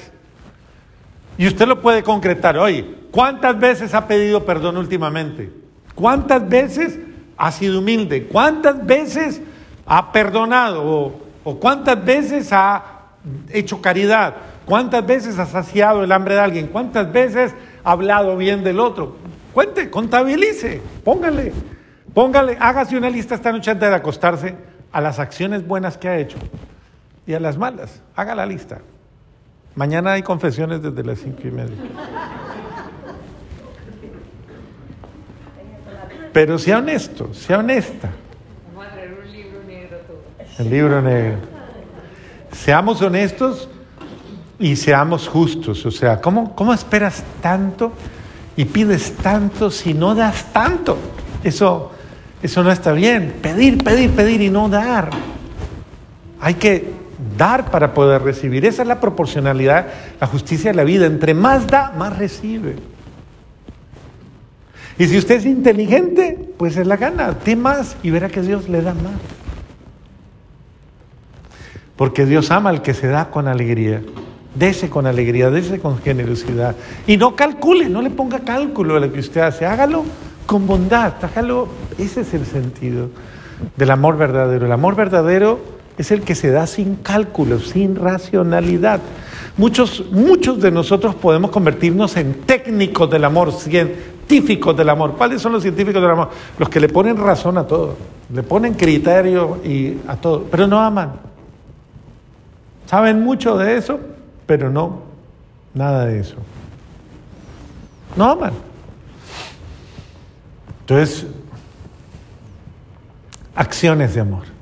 Y 1.37 1.47
usted 1.47 1.67
lo 1.67 1.81
puede 1.81 2.03
concretar. 2.03 2.57
Oye, 2.57 2.85
¿cuántas 3.11 3.59
veces 3.59 3.93
ha 3.93 4.07
pedido 4.07 4.45
perdón 4.45 4.77
últimamente? 4.77 5.51
¿Cuántas 5.93 6.47
veces 6.47 6.99
ha 7.37 7.51
sido 7.51 7.79
humilde? 7.79 8.27
¿Cuántas 8.27 8.85
veces 8.85 9.41
ha 9.85 10.11
perdonado? 10.11 11.21
¿O, 11.43 11.59
cuántas 11.59 12.03
veces 12.03 12.49
ha 12.51 12.83
hecho 13.49 13.81
caridad? 13.81 14.35
¿Cuántas 14.65 15.05
veces 15.05 15.37
ha 15.37 15.45
saciado 15.45 16.03
el 16.03 16.11
hambre 16.11 16.35
de 16.35 16.41
alguien? 16.41 16.67
¿Cuántas 16.67 17.11
veces 17.11 17.53
ha 17.83 17.91
hablado 17.91 18.35
bien 18.37 18.63
del 18.63 18.79
otro? 18.79 19.17
Cuente, 19.53 19.89
contabilice, 19.89 20.81
póngale, 21.03 21.53
póngale, 22.13 22.57
hágase 22.59 22.97
una 22.97 23.09
lista 23.09 23.35
esta 23.35 23.51
noche 23.51 23.71
antes 23.71 23.89
de 23.89 23.95
acostarse 23.95 24.55
a 24.91 25.01
las 25.01 25.19
acciones 25.19 25.65
buenas 25.65 25.97
que 25.97 26.09
ha 26.09 26.17
hecho 26.17 26.37
y 27.27 27.33
a 27.33 27.39
las 27.39 27.57
malas. 27.57 28.01
Haga 28.15 28.35
la 28.35 28.45
lista. 28.45 28.79
Mañana 29.75 30.13
hay 30.13 30.23
confesiones 30.23 30.81
desde 30.81 31.03
las 31.03 31.19
cinco 31.19 31.41
y 31.43 31.51
media. 31.51 31.75
Pero 36.31 36.57
sea 36.57 36.79
honesto, 36.79 37.33
sea 37.33 37.59
honesta. 37.59 38.09
Vamos 38.73 38.89
a 38.89 38.93
traer 38.93 39.13
un 39.13 39.31
libro 39.31 39.63
negro 39.67 39.97
todo. 40.07 40.21
El 40.59 40.69
libro 40.69 41.01
negro. 41.01 41.37
Seamos 42.51 43.01
honestos 43.01 43.69
y 44.59 44.77
seamos 44.77 45.27
justos. 45.27 45.85
O 45.85 45.91
sea, 45.91 46.21
¿cómo, 46.21 46.55
cómo 46.55 46.73
esperas 46.73 47.23
tanto 47.41 47.91
y 48.55 48.65
pides 48.65 49.13
tanto 49.17 49.69
si 49.69 49.93
no 49.93 50.15
das 50.15 50.53
tanto? 50.53 50.97
Eso, 51.43 51.91
eso 52.41 52.63
no 52.63 52.71
está 52.71 52.93
bien. 52.93 53.35
Pedir, 53.41 53.83
pedir, 53.83 54.11
pedir 54.11 54.41
y 54.41 54.49
no 54.49 54.69
dar. 54.69 55.09
Hay 56.39 56.53
que 56.53 57.04
dar 57.37 57.71
para 57.71 57.93
poder 57.93 58.21
recibir. 58.21 58.65
Esa 58.65 58.81
es 58.81 58.87
la 58.87 58.99
proporcionalidad, 58.99 59.87
la 60.19 60.27
justicia 60.27 60.71
de 60.71 60.77
la 60.77 60.83
vida. 60.83 61.05
Entre 61.05 61.33
más 61.33 61.67
da, 61.67 61.91
más 61.97 62.17
recibe. 62.17 62.75
Y 64.97 65.07
si 65.07 65.17
usted 65.17 65.35
es 65.35 65.45
inteligente, 65.45 66.53
pues 66.57 66.73
se 66.73 66.85
la 66.85 66.97
gana. 66.97 67.35
Dé 67.45 67.55
más 67.55 67.97
y 68.01 68.11
verá 68.11 68.29
que 68.29 68.41
Dios 68.41 68.69
le 68.69 68.81
da 68.81 68.93
más. 68.93 69.13
Porque 71.95 72.25
Dios 72.25 72.51
ama 72.51 72.69
al 72.69 72.81
que 72.81 72.93
se 72.93 73.07
da 73.07 73.29
con 73.29 73.47
alegría. 73.47 74.01
Dese 74.53 74.89
con 74.89 75.05
alegría, 75.05 75.49
dese 75.49 75.79
con 75.79 75.97
generosidad. 75.99 76.75
Y 77.07 77.17
no 77.17 77.35
calcule, 77.35 77.89
no 77.89 78.01
le 78.01 78.09
ponga 78.09 78.39
cálculo 78.39 78.95
a 78.95 78.99
lo 79.01 79.11
que 79.11 79.19
usted 79.19 79.41
hace. 79.41 79.65
Hágalo 79.65 80.05
con 80.45 80.65
bondad, 80.65 81.13
hágalo. 81.21 81.67
Ese 81.97 82.21
es 82.21 82.33
el 82.33 82.45
sentido 82.45 83.09
del 83.75 83.91
amor 83.91 84.17
verdadero. 84.17 84.65
El 84.65 84.71
amor 84.71 84.95
verdadero 84.95 85.74
es 85.97 86.11
el 86.11 86.21
que 86.21 86.35
se 86.35 86.51
da 86.51 86.67
sin 86.67 86.95
cálculo, 86.95 87.59
sin 87.59 87.95
racionalidad. 87.95 88.99
Muchos, 89.57 90.05
muchos 90.11 90.61
de 90.61 90.71
nosotros 90.71 91.15
podemos 91.15 91.51
convertirnos 91.51 92.17
en 92.17 92.41
técnicos 92.41 93.09
del 93.09 93.23
amor, 93.23 93.53
científicos 93.53 94.75
del 94.75 94.89
amor. 94.89 95.15
¿Cuáles 95.17 95.41
son 95.41 95.53
los 95.53 95.61
científicos 95.61 96.01
del 96.01 96.11
amor? 96.11 96.29
Los 96.59 96.69
que 96.69 96.79
le 96.79 96.89
ponen 96.89 97.15
razón 97.15 97.57
a 97.57 97.65
todo, 97.65 97.95
le 98.33 98.43
ponen 98.43 98.73
criterio 98.73 99.59
y 99.63 99.97
a 100.07 100.17
todo, 100.17 100.43
pero 100.51 100.67
no 100.67 100.79
aman. 100.81 101.13
Saben 102.85 103.23
mucho 103.23 103.57
de 103.57 103.77
eso, 103.77 103.99
pero 104.45 104.69
no 104.69 105.03
nada 105.73 106.05
de 106.05 106.19
eso. 106.19 106.35
No 108.15 108.25
aman. 108.25 108.53
Entonces, 110.81 111.25
acciones 113.55 114.13
de 114.13 114.21
amor. 114.21 114.54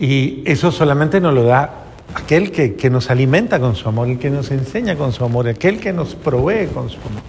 Y 0.00 0.42
eso 0.46 0.72
solamente 0.72 1.20
nos 1.20 1.34
lo 1.34 1.44
da 1.44 1.84
aquel 2.14 2.50
que, 2.50 2.74
que 2.74 2.88
nos 2.88 3.10
alimenta 3.10 3.60
con 3.60 3.76
su 3.76 3.86
amor, 3.86 4.08
el 4.08 4.18
que 4.18 4.30
nos 4.30 4.50
enseña 4.50 4.96
con 4.96 5.12
su 5.12 5.24
amor, 5.24 5.46
aquel 5.46 5.78
que 5.78 5.92
nos 5.92 6.14
provee 6.14 6.68
con 6.68 6.88
su 6.88 6.96
amor. 6.96 7.22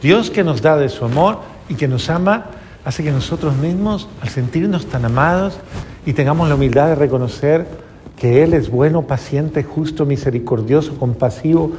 Dios 0.00 0.30
que 0.30 0.44
nos 0.44 0.62
da 0.62 0.76
de 0.76 0.88
su 0.88 1.04
amor 1.04 1.40
y 1.68 1.74
que 1.74 1.88
nos 1.88 2.08
ama, 2.08 2.46
hace 2.84 3.02
que 3.02 3.10
nosotros 3.10 3.56
mismos, 3.56 4.08
al 4.22 4.28
sentirnos 4.28 4.86
tan 4.86 5.04
amados 5.04 5.58
y 6.06 6.12
tengamos 6.12 6.48
la 6.48 6.54
humildad 6.54 6.86
de 6.86 6.94
reconocer 6.94 7.66
que 8.16 8.44
Él 8.44 8.54
es 8.54 8.70
bueno, 8.70 9.02
paciente, 9.02 9.64
justo, 9.64 10.06
misericordioso, 10.06 10.96
compasivo, 10.98 11.72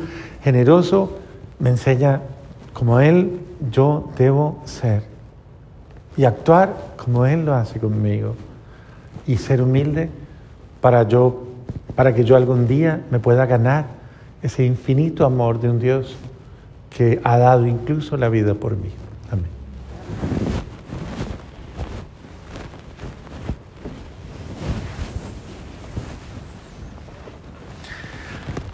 generoso, 0.44 1.18
me 1.60 1.70
enseña 1.70 2.22
como 2.74 3.00
Él 3.00 3.40
yo 3.72 4.10
debo 4.18 4.62
ser 4.66 5.04
y 6.18 6.26
actuar 6.26 6.76
como 6.98 7.26
Él 7.26 7.46
lo 7.46 7.56
hace 7.56 7.80
conmigo 7.80 8.36
y 9.28 9.38
ser 9.38 9.62
humilde 9.62 10.10
para 10.82 11.08
yo 11.08 11.44
para 11.96 12.14
que 12.14 12.24
yo 12.24 12.36
algún 12.36 12.68
día 12.68 13.02
me 13.10 13.20
pueda 13.20 13.46
ganar 13.46 13.88
ese 14.42 14.64
infinito 14.64 15.26
amor 15.26 15.60
de 15.60 15.70
un 15.70 15.80
Dios 15.80 16.16
que 16.96 17.20
ha 17.24 17.38
dado 17.38 17.66
incluso 17.66 18.18
la 18.18 18.30
vida 18.30 18.54
por 18.54 18.78
mí. 18.78 18.90
Amén. 19.32 19.48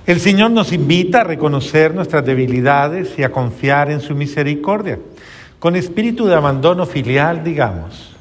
El 0.06 0.20
Señor 0.20 0.52
nos 0.52 0.74
invita 0.74 1.22
a 1.22 1.24
reconocer 1.24 1.96
nuestras 1.96 2.26
debilidades 2.26 3.18
y 3.18 3.24
a 3.24 3.32
confiar 3.32 3.90
en 3.90 4.02
su 4.02 4.16
misericordia. 4.16 5.00
Con 5.60 5.78
espíritu 5.78 6.26
de 6.26 6.36
abandono 6.36 6.86
filial, 6.86 7.42
digamos, 7.42 8.14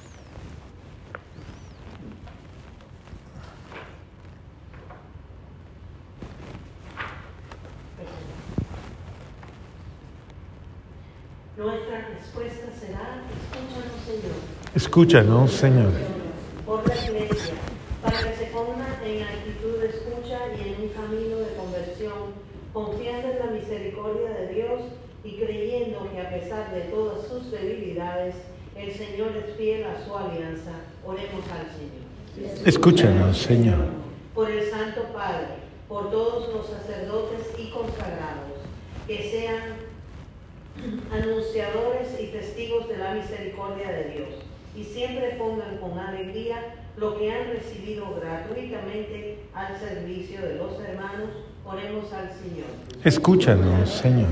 Nuestra 11.62 12.08
respuesta 12.08 12.66
será, 12.80 13.22
escúchanos 13.30 14.02
Señor, 14.04 14.61
escúchanos, 14.74 15.52
Señor. 15.52 15.92
por 16.66 16.86
la 16.86 16.94
iglesia, 16.94 17.54
para 18.02 18.18
que 18.18 18.36
se 18.36 18.44
ponga 18.46 18.86
en 19.04 19.22
actitud 19.22 19.78
de 19.80 19.88
escucha 19.88 20.38
y 20.56 20.68
en 20.68 20.82
un 20.82 20.88
camino 20.88 21.36
de 21.38 21.54
conversión, 21.56 22.32
confiando 22.72 23.28
en 23.28 23.38
la 23.38 23.46
misericordia 23.46 24.30
de 24.30 24.54
Dios 24.54 24.80
y 25.24 25.36
creyendo 25.36 26.08
que 26.10 26.20
a 26.20 26.30
pesar 26.30 26.72
de 26.72 26.80
todas 26.82 27.26
sus 27.26 27.50
debilidades, 27.50 28.34
el 28.76 28.92
Señor 28.92 29.32
es 29.36 29.56
fiel 29.56 29.84
a 29.84 30.04
su 30.04 30.16
alianza. 30.16 30.72
Oremos 31.04 31.44
al 31.52 31.66
Señor. 31.76 32.66
Escúchanos, 32.66 33.36
Señor. 33.36 33.86
por 34.34 34.50
el 34.50 34.70
Santo 34.70 35.02
Padre, 35.12 35.48
por 35.88 36.10
todos 36.10 36.48
los 36.54 36.66
sacerdotes 36.66 37.52
y 37.58 37.68
consagrados, 37.70 38.56
que 39.06 39.30
sean 39.30 39.76
anunciadores 41.12 42.08
y 42.18 42.28
testigos 42.28 42.88
de 42.88 42.96
la 42.96 43.14
misericordia 43.14 43.92
de 43.92 44.04
Dios, 44.04 44.28
y 44.74 44.84
siempre 44.84 45.36
pongan 45.38 45.76
con 45.78 45.98
alegría 45.98 46.74
lo 46.96 47.18
que 47.18 47.32
han 47.32 47.48
recibido 47.48 48.14
gratuitamente 48.20 49.38
al 49.54 49.78
servicio 49.78 50.40
de 50.40 50.54
los 50.56 50.80
hermanos. 50.80 51.30
Oremos 51.64 52.12
al 52.12 52.30
Señor. 52.32 52.66
Escúchanos, 53.04 53.88
Señor. 53.88 54.28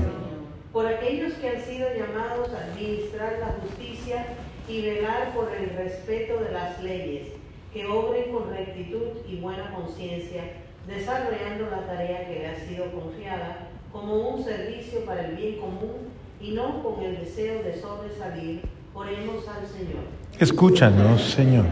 Por 0.73 0.85
aquellos 0.85 1.33
que 1.33 1.49
han 1.49 1.61
sido 1.61 1.87
llamados 1.93 2.49
a 2.53 2.65
administrar 2.71 3.37
la 3.39 3.55
justicia 3.61 4.25
y 4.67 4.81
velar 4.81 5.33
por 5.33 5.49
el 5.53 5.69
respeto 5.69 6.39
de 6.43 6.51
las 6.51 6.81
leyes, 6.83 7.29
que 7.73 7.85
obren 7.87 8.31
con 8.31 8.49
rectitud 8.49 9.07
y 9.27 9.37
buena 9.37 9.73
conciencia, 9.73 10.43
desarrollando 10.87 11.69
la 11.69 11.85
tarea 11.85 12.27
que 12.27 12.39
le 12.39 12.47
ha 12.47 12.59
sido 12.67 12.91
confiada 12.91 13.69
como 13.91 14.29
un 14.29 14.43
servicio 14.43 15.05
para 15.05 15.27
el 15.27 15.35
bien 15.35 15.59
común 15.59 16.09
y 16.39 16.51
no 16.51 16.83
con 16.83 17.03
el 17.03 17.19
deseo 17.19 17.63
de 17.63 17.79
sobresalir, 17.79 18.61
oremos 18.93 19.47
al 19.47 19.67
Señor. 19.67 20.03
Escúchanos, 20.39 21.21
Señor. 21.21 21.65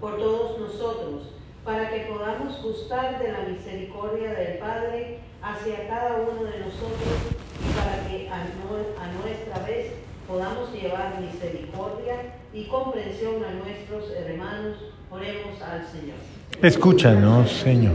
Por 0.00 0.16
todos 0.16 0.60
nosotros, 0.60 1.34
para 1.64 1.90
que 1.90 2.00
podamos 2.12 2.62
gustar 2.62 3.18
de 3.22 3.32
la 3.32 3.40
misericordia 3.48 4.34
del 4.34 4.58
Padre 4.58 5.18
hacia 5.42 5.88
cada 5.88 6.16
uno 6.16 6.44
de 6.44 6.58
nosotros 6.60 7.16
y 7.60 7.72
para 7.78 8.08
que 8.08 8.28
a, 8.28 8.42
a 8.42 9.12
nuestra 9.22 9.66
vez 9.66 9.92
podamos 10.26 10.72
llevar 10.72 11.20
misericordia 11.20 12.34
y 12.52 12.64
comprensión 12.64 13.34
a 13.44 13.52
nuestros 13.52 14.10
hermanos, 14.16 14.76
oremos 15.10 15.60
al 15.62 15.86
Señor. 15.86 16.16
Escúchanos, 16.62 17.50
Señor. 17.50 17.94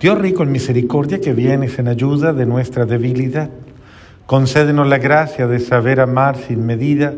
Dios 0.00 0.18
rico 0.18 0.42
en 0.42 0.50
misericordia 0.50 1.20
que 1.20 1.32
vienes 1.32 1.78
en 1.78 1.86
ayuda 1.86 2.32
de 2.32 2.46
nuestra 2.46 2.86
debilidad, 2.86 3.50
concédenos 4.32 4.86
la 4.86 4.96
gracia 4.96 5.46
de 5.46 5.60
saber 5.60 6.00
amar 6.00 6.38
sin 6.38 6.64
medida 6.64 7.12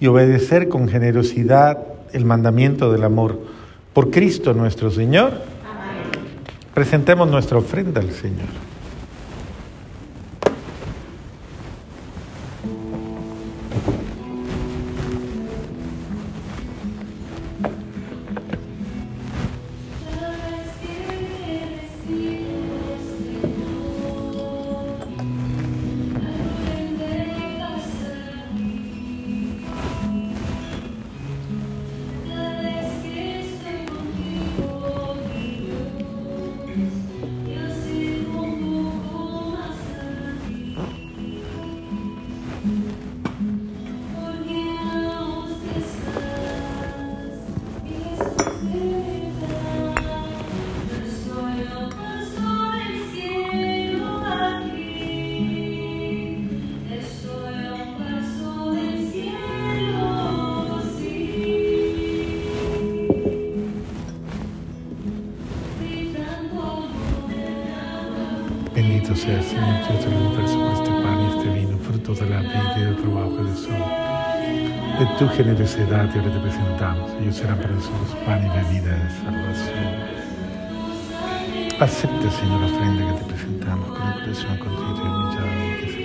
y 0.00 0.08
obedecer 0.08 0.68
con 0.68 0.88
generosidad 0.88 1.78
el 2.12 2.24
mandamiento 2.24 2.90
del 2.90 3.04
amor. 3.04 3.38
Por 3.92 4.10
Cristo 4.10 4.52
nuestro 4.52 4.90
Señor. 4.90 5.30
Presentemos 6.74 7.30
nuestra 7.30 7.58
ofrenda 7.58 8.00
al 8.00 8.10
Señor. 8.10 8.65
Tu 75.18 75.26
generosidad 75.28 76.10
te 76.10 76.20
presentamos. 76.20 77.10
Ellos 77.20 77.36
serán 77.36 77.58
para 77.58 77.70
nosotros 77.70 78.14
pan 78.26 78.44
y 78.44 78.48
bebida 78.48 78.92
de 78.94 79.10
salvación. 79.10 80.16
Acepta, 81.80 82.30
Señor, 82.30 82.60
la 82.60 82.66
ofrenda 82.66 83.06
que 83.06 83.18
te 83.20 83.24
presentamos 83.32 83.88
con 83.88 84.02
un 84.06 84.12
corazón 84.12 84.58
contrito 84.58 85.02
y 85.02 85.08
humillado, 85.08 85.95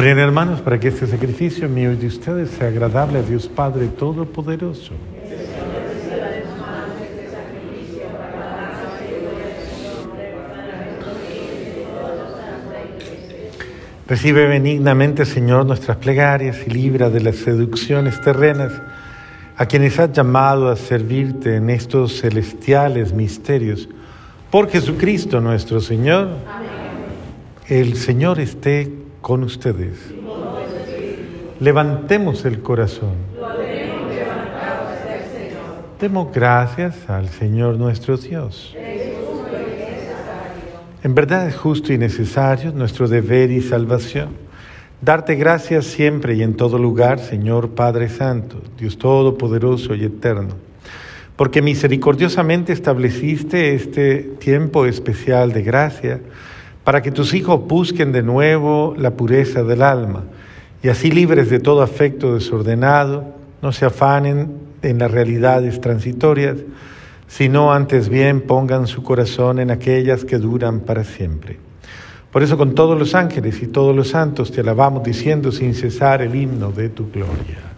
Oren 0.00 0.18
hermanos 0.18 0.62
para 0.62 0.80
que 0.80 0.88
este 0.88 1.06
sacrificio 1.06 1.68
mío 1.68 1.92
y 1.92 1.96
de 1.96 2.06
ustedes 2.06 2.48
sea 2.52 2.68
agradable 2.68 3.18
a 3.18 3.22
Dios 3.22 3.46
Padre 3.48 3.88
Todopoderoso. 3.88 4.94
Recibe 14.08 14.46
benignamente, 14.46 15.26
Señor, 15.26 15.66
nuestras 15.66 15.98
plegarias 15.98 16.56
y 16.66 16.70
libra 16.70 17.10
de 17.10 17.20
las 17.20 17.36
seducciones 17.36 18.18
terrenas 18.22 18.72
a 19.58 19.66
quienes 19.66 19.98
has 19.98 20.12
llamado 20.12 20.70
a 20.70 20.76
servirte 20.76 21.56
en 21.56 21.68
estos 21.68 22.22
celestiales 22.22 23.12
misterios. 23.12 23.86
Por 24.50 24.70
Jesucristo 24.70 25.42
nuestro 25.42 25.78
Señor. 25.78 26.28
El 27.68 27.96
Señor 27.96 28.40
esté 28.40 28.99
con 29.20 29.42
ustedes. 29.44 29.98
Levantemos 31.60 32.44
el 32.44 32.60
corazón. 32.60 33.14
Demos 36.00 36.32
gracias 36.32 37.10
al 37.10 37.28
Señor 37.28 37.76
nuestro 37.76 38.16
Dios. 38.16 38.74
En 41.02 41.14
verdad 41.14 41.46
es 41.48 41.56
justo 41.56 41.92
y 41.92 41.98
necesario 41.98 42.72
nuestro 42.72 43.08
deber 43.08 43.50
y 43.50 43.60
salvación. 43.60 44.30
Darte 45.02 45.34
gracias 45.34 45.86
siempre 45.86 46.34
y 46.34 46.42
en 46.42 46.54
todo 46.54 46.78
lugar, 46.78 47.18
Señor 47.18 47.70
Padre 47.70 48.10
Santo, 48.10 48.60
Dios 48.78 48.98
Todopoderoso 48.98 49.94
y 49.94 50.04
Eterno, 50.04 50.54
porque 51.36 51.62
misericordiosamente 51.62 52.74
estableciste 52.74 53.74
este 53.74 54.18
tiempo 54.38 54.84
especial 54.84 55.52
de 55.52 55.62
gracia 55.62 56.20
para 56.90 57.02
que 57.02 57.12
tus 57.12 57.34
hijos 57.34 57.68
busquen 57.68 58.10
de 58.10 58.24
nuevo 58.24 58.96
la 58.98 59.12
pureza 59.12 59.62
del 59.62 59.80
alma 59.80 60.24
y 60.82 60.88
así 60.88 61.12
libres 61.12 61.48
de 61.48 61.60
todo 61.60 61.82
afecto 61.82 62.34
desordenado, 62.34 63.26
no 63.62 63.70
se 63.70 63.84
afanen 63.84 64.56
en 64.82 64.98
las 64.98 65.08
realidades 65.08 65.80
transitorias, 65.80 66.56
sino 67.28 67.72
antes 67.72 68.08
bien 68.08 68.40
pongan 68.40 68.88
su 68.88 69.04
corazón 69.04 69.60
en 69.60 69.70
aquellas 69.70 70.24
que 70.24 70.38
duran 70.38 70.80
para 70.80 71.04
siempre. 71.04 71.60
Por 72.32 72.42
eso 72.42 72.58
con 72.58 72.74
todos 72.74 72.98
los 72.98 73.14
ángeles 73.14 73.62
y 73.62 73.68
todos 73.68 73.94
los 73.94 74.08
santos 74.08 74.50
te 74.50 74.62
alabamos 74.62 75.04
diciendo 75.04 75.52
sin 75.52 75.76
cesar 75.76 76.22
el 76.22 76.34
himno 76.34 76.72
de 76.72 76.88
tu 76.88 77.08
gloria. 77.08 77.69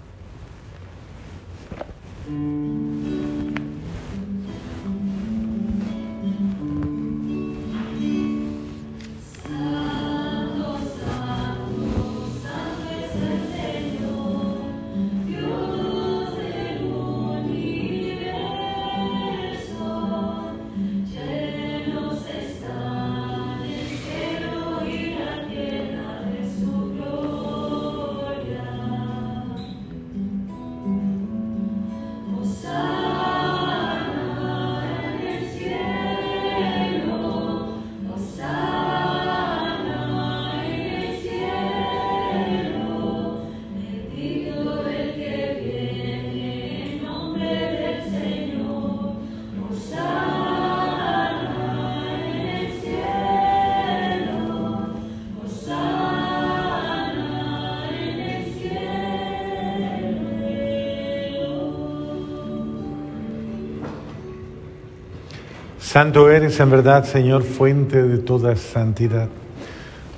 Santo 65.92 66.30
eres 66.30 66.58
en 66.58 66.70
verdad, 66.70 67.04
Señor, 67.04 67.42
fuente 67.42 68.02
de 68.02 68.16
toda 68.16 68.56
santidad. 68.56 69.28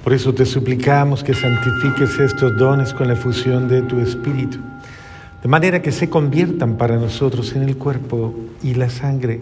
Por 0.04 0.12
eso 0.12 0.32
te 0.32 0.46
suplicamos 0.46 1.24
que 1.24 1.34
santifiques 1.34 2.16
estos 2.20 2.56
dones 2.56 2.94
con 2.94 3.08
la 3.08 3.16
fusión 3.16 3.66
de 3.66 3.82
tu 3.82 3.98
Espíritu, 3.98 4.58
de 5.42 5.48
manera 5.48 5.82
que 5.82 5.90
se 5.90 6.08
conviertan 6.08 6.76
para 6.76 6.94
nosotros 6.96 7.56
en 7.56 7.64
el 7.64 7.76
cuerpo 7.76 8.32
y 8.62 8.74
la 8.74 8.88
sangre 8.88 9.40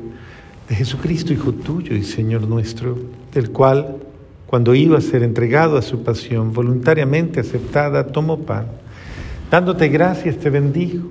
de 0.70 0.74
Jesucristo, 0.74 1.34
Hijo 1.34 1.52
tuyo 1.52 1.94
y 1.94 2.02
Señor 2.02 2.48
nuestro, 2.48 2.96
del 3.34 3.50
cual, 3.50 3.98
cuando 4.46 4.74
iba 4.74 4.96
a 4.96 5.02
ser 5.02 5.22
entregado 5.24 5.76
a 5.76 5.82
su 5.82 6.02
pasión, 6.02 6.54
voluntariamente 6.54 7.40
aceptada, 7.40 8.06
tomó 8.06 8.38
pan. 8.38 8.68
Dándote 9.50 9.88
gracias, 9.88 10.38
te 10.38 10.48
bendijo, 10.48 11.08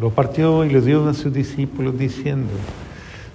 lo 0.00 0.10
partió 0.10 0.64
y 0.64 0.70
lo 0.70 0.80
dio 0.80 1.08
a 1.08 1.14
sus 1.14 1.32
discípulos, 1.32 1.98
diciendo, 1.98 2.52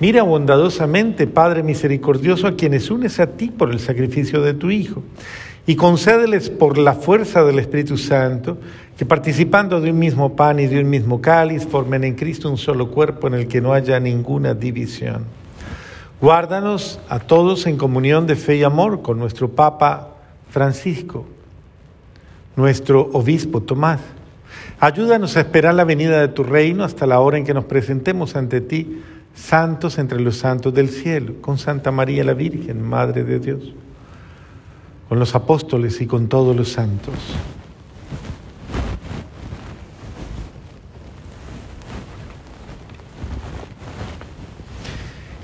Mira 0.00 0.22
bondadosamente, 0.22 1.26
Padre 1.26 1.62
misericordioso, 1.62 2.46
a 2.46 2.56
quienes 2.56 2.90
unes 2.90 3.20
a 3.20 3.26
ti 3.26 3.50
por 3.50 3.70
el 3.70 3.80
sacrificio 3.80 4.40
de 4.40 4.54
tu 4.54 4.70
Hijo, 4.70 5.02
y 5.66 5.76
concédeles 5.76 6.48
por 6.48 6.78
la 6.78 6.94
fuerza 6.94 7.44
del 7.44 7.58
Espíritu 7.58 7.98
Santo 7.98 8.56
que 8.96 9.04
participando 9.04 9.80
de 9.80 9.90
un 9.90 9.98
mismo 9.98 10.34
pan 10.34 10.58
y 10.58 10.66
de 10.66 10.80
un 10.80 10.88
mismo 10.88 11.20
cáliz 11.20 11.66
formen 11.66 12.04
en 12.04 12.14
Cristo 12.14 12.50
un 12.50 12.56
solo 12.56 12.90
cuerpo 12.90 13.28
en 13.28 13.34
el 13.34 13.46
que 13.46 13.60
no 13.60 13.74
haya 13.74 14.00
ninguna 14.00 14.54
división. 14.54 15.26
Guárdanos 16.20 16.98
a 17.08 17.18
todos 17.18 17.66
en 17.66 17.76
comunión 17.76 18.26
de 18.26 18.36
fe 18.36 18.56
y 18.56 18.62
amor 18.62 19.02
con 19.02 19.18
nuestro 19.18 19.50
Papa 19.50 20.16
Francisco, 20.48 21.26
nuestro 22.56 23.08
Obispo 23.12 23.60
Tomás. 23.62 24.00
Ayúdanos 24.80 25.36
a 25.36 25.40
esperar 25.40 25.74
la 25.74 25.84
venida 25.84 26.20
de 26.20 26.28
tu 26.28 26.42
reino 26.42 26.84
hasta 26.84 27.06
la 27.06 27.20
hora 27.20 27.38
en 27.38 27.44
que 27.44 27.54
nos 27.54 27.66
presentemos 27.66 28.34
ante 28.34 28.60
ti, 28.60 29.02
santos 29.34 29.98
entre 29.98 30.20
los 30.20 30.36
santos 30.36 30.72
del 30.74 30.88
cielo, 30.88 31.34
con 31.40 31.58
Santa 31.58 31.90
María 31.90 32.24
la 32.24 32.34
Virgen, 32.34 32.82
Madre 32.82 33.24
de 33.24 33.38
Dios 33.38 33.74
con 35.10 35.18
los 35.18 35.34
apóstoles 35.34 36.00
y 36.00 36.06
con 36.06 36.28
todos 36.28 36.54
los 36.54 36.68
santos. 36.68 37.16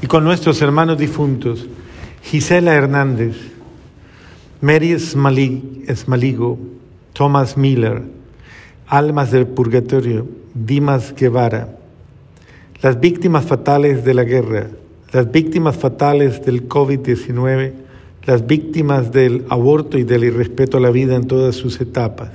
Y 0.01 0.07
con 0.07 0.23
nuestros 0.23 0.63
hermanos 0.63 0.99
difuntos, 0.99 1.67
Gisela 2.23 2.75
Hernández, 2.75 3.35
Mary 4.61 4.93
Esmaligo, 4.93 6.61
Thomas 7.13 7.57
Miller, 7.57 8.05
Almas 8.87 9.33
del 9.33 9.49
Purgatorio, 9.49 10.29
Dimas 10.55 11.13
Guevara, 11.13 11.77
las 12.87 13.01
víctimas 13.01 13.45
fatales 13.45 14.05
de 14.05 14.15
la 14.15 14.23
guerra, 14.23 14.69
las 15.11 15.33
víctimas 15.33 15.75
fatales 15.75 16.47
del 16.47 16.69
COVID-19, 16.69 17.73
las 18.27 18.47
víctimas 18.47 19.11
del 19.11 19.45
aborto 19.49 19.99
y 19.99 20.05
del 20.05 20.23
irrespeto 20.23 20.77
a 20.77 20.81
la 20.81 20.93
vida 20.93 21.17
en 21.17 21.27
todas 21.27 21.57
sus 21.57 21.81
etapas, 21.81 22.31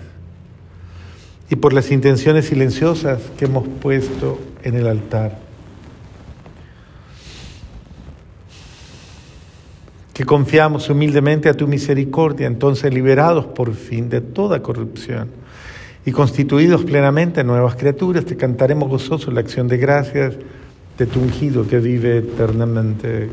y 1.50 1.56
por 1.56 1.72
las 1.72 1.90
intenciones 1.90 2.48
silenciosas 2.48 3.22
que 3.38 3.46
hemos 3.46 3.66
puesto 3.66 4.40
en 4.62 4.76
el 4.76 4.88
altar. 4.88 5.40
Que 10.14 10.26
confiamos 10.26 10.90
humildemente 10.90 11.48
a 11.48 11.54
tu 11.54 11.66
misericordia, 11.66 12.46
entonces 12.46 12.94
liberados 12.94 13.46
por 13.46 13.74
fin 13.74 14.10
de 14.10 14.20
toda 14.20 14.62
corrupción 14.62 15.30
y 16.06 16.12
constituidos 16.12 16.84
plenamente 16.84 17.44
nuevas 17.44 17.76
criaturas, 17.76 18.26
te 18.26 18.38
cantaremos 18.38 18.90
gozosos 18.90 19.34
la 19.34 19.42
acción 19.42 19.68
de 19.68 19.78
gracias 19.78 20.36
de 20.98 21.06
tu 21.06 21.20
ungido 21.20 21.68
que 21.68 21.80
vive 21.80 22.18
eternamente. 22.18 23.30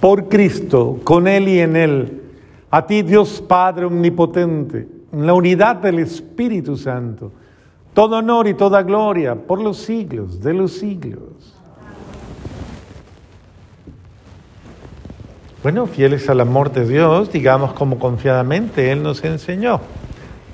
por 0.00 0.28
Cristo, 0.28 1.00
con 1.04 1.26
Él 1.26 1.48
y 1.48 1.60
en 1.60 1.76
Él, 1.76 2.22
a 2.70 2.86
ti 2.86 3.02
Dios 3.02 3.42
Padre 3.46 3.86
Omnipotente, 3.86 4.88
en 5.12 5.26
la 5.26 5.34
unidad 5.34 5.76
del 5.76 5.98
Espíritu 6.00 6.76
Santo, 6.76 7.32
todo 7.94 8.18
honor 8.18 8.46
y 8.46 8.54
toda 8.54 8.82
gloria 8.82 9.34
por 9.34 9.60
los 9.60 9.78
siglos 9.78 10.40
de 10.40 10.54
los 10.54 10.72
siglos. 10.72 11.57
Bueno, 15.68 15.86
fieles 15.86 16.26
al 16.30 16.40
amor 16.40 16.72
de 16.72 16.86
Dios, 16.86 17.30
digamos 17.30 17.74
como 17.74 17.98
confiadamente 17.98 18.90
Él 18.90 19.02
nos 19.02 19.22
enseñó. 19.22 19.82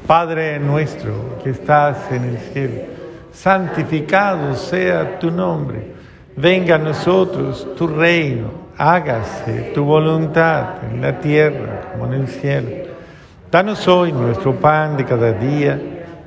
Padre 0.09 0.59
nuestro 0.59 1.39
que 1.41 1.51
estás 1.51 2.11
en 2.11 2.25
el 2.25 2.39
cielo, 2.39 2.81
santificado 3.31 4.57
sea 4.57 5.21
tu 5.21 5.31
nombre, 5.31 5.95
venga 6.35 6.75
a 6.75 6.79
nosotros 6.79 7.65
tu 7.77 7.87
reino 7.87 8.51
hágase 8.77 9.71
tu 9.73 9.85
voluntad 9.85 10.83
en 10.91 11.01
la 11.01 11.21
tierra 11.21 11.93
como 11.93 12.07
en 12.07 12.15
el 12.15 12.27
cielo. 12.27 12.71
Danos 13.53 13.87
hoy 13.87 14.11
nuestro 14.11 14.57
pan 14.57 14.97
de 14.97 15.05
cada 15.05 15.31
día. 15.31 15.81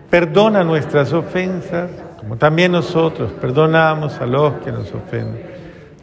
Perdona 0.10 0.64
nuestras 0.64 1.12
ofensas, 1.12 1.92
como 2.22 2.38
también 2.38 2.72
nosotros 2.72 3.34
perdonamos 3.34 4.22
a 4.22 4.26
los 4.26 4.54
que 4.64 4.72
nos 4.72 4.94
ofenden. 4.94 5.67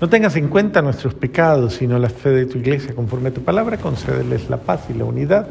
No 0.00 0.08
tengas 0.08 0.34
en 0.36 0.48
cuenta 0.48 0.80
nuestros 0.80 1.12
pecados, 1.12 1.74
sino 1.74 1.98
la 1.98 2.08
fe 2.08 2.30
de 2.30 2.46
tu 2.46 2.56
iglesia. 2.56 2.94
Conforme 2.94 3.28
a 3.28 3.34
tu 3.34 3.42
palabra, 3.42 3.76
concédeles 3.76 4.48
la 4.48 4.56
paz 4.56 4.86
y 4.88 4.94
la 4.94 5.04
unidad. 5.04 5.46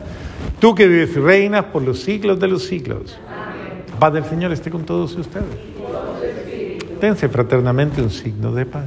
Tú 0.59 0.73
que 0.73 0.88
vives 0.88 1.15
y 1.15 1.19
reinas 1.19 1.65
por 1.65 1.83
los 1.83 1.99
siglos 1.99 2.39
de 2.39 2.47
los 2.47 2.63
siglos. 2.63 3.15
La 3.93 3.99
paz 3.99 4.13
del 4.13 4.25
Señor 4.25 4.51
esté 4.51 4.71
con 4.71 4.85
todos 4.85 5.15
ustedes. 5.15 5.45
Dense 6.99 7.29
fraternamente 7.29 8.01
un 8.01 8.09
signo 8.09 8.51
de 8.51 8.65
paz. 8.65 8.85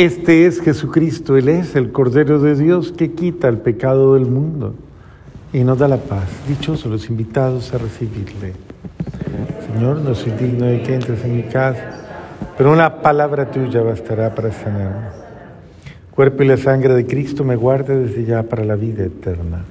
Este 0.00 0.46
es 0.46 0.62
Jesucristo, 0.62 1.36
Él 1.36 1.50
es 1.50 1.76
el 1.76 1.92
Cordero 1.92 2.38
de 2.38 2.54
Dios 2.54 2.90
que 2.90 3.12
quita 3.12 3.48
el 3.48 3.58
pecado 3.58 4.14
del 4.14 4.24
mundo 4.24 4.74
y 5.52 5.62
nos 5.62 5.78
da 5.78 5.88
la 5.88 5.98
paz. 5.98 6.26
Dichosos 6.48 6.90
los 6.90 7.10
invitados 7.10 7.74
a 7.74 7.76
recibirle. 7.76 8.54
Señor, 9.70 9.98
no 9.98 10.14
soy 10.14 10.32
digno 10.32 10.64
de 10.64 10.82
que 10.82 10.94
entres 10.94 11.22
en 11.22 11.36
mi 11.36 11.42
casa, 11.42 12.00
pero 12.56 12.72
una 12.72 13.02
palabra 13.02 13.50
tuya 13.50 13.82
bastará 13.82 14.34
para 14.34 14.50
sanarme. 14.52 15.08
Cuerpo 16.12 16.44
y 16.44 16.46
la 16.46 16.56
sangre 16.56 16.94
de 16.94 17.04
Cristo 17.04 17.44
me 17.44 17.56
guarde 17.56 17.94
desde 17.98 18.24
ya 18.24 18.42
para 18.42 18.64
la 18.64 18.76
vida 18.76 19.04
eterna. 19.04 19.66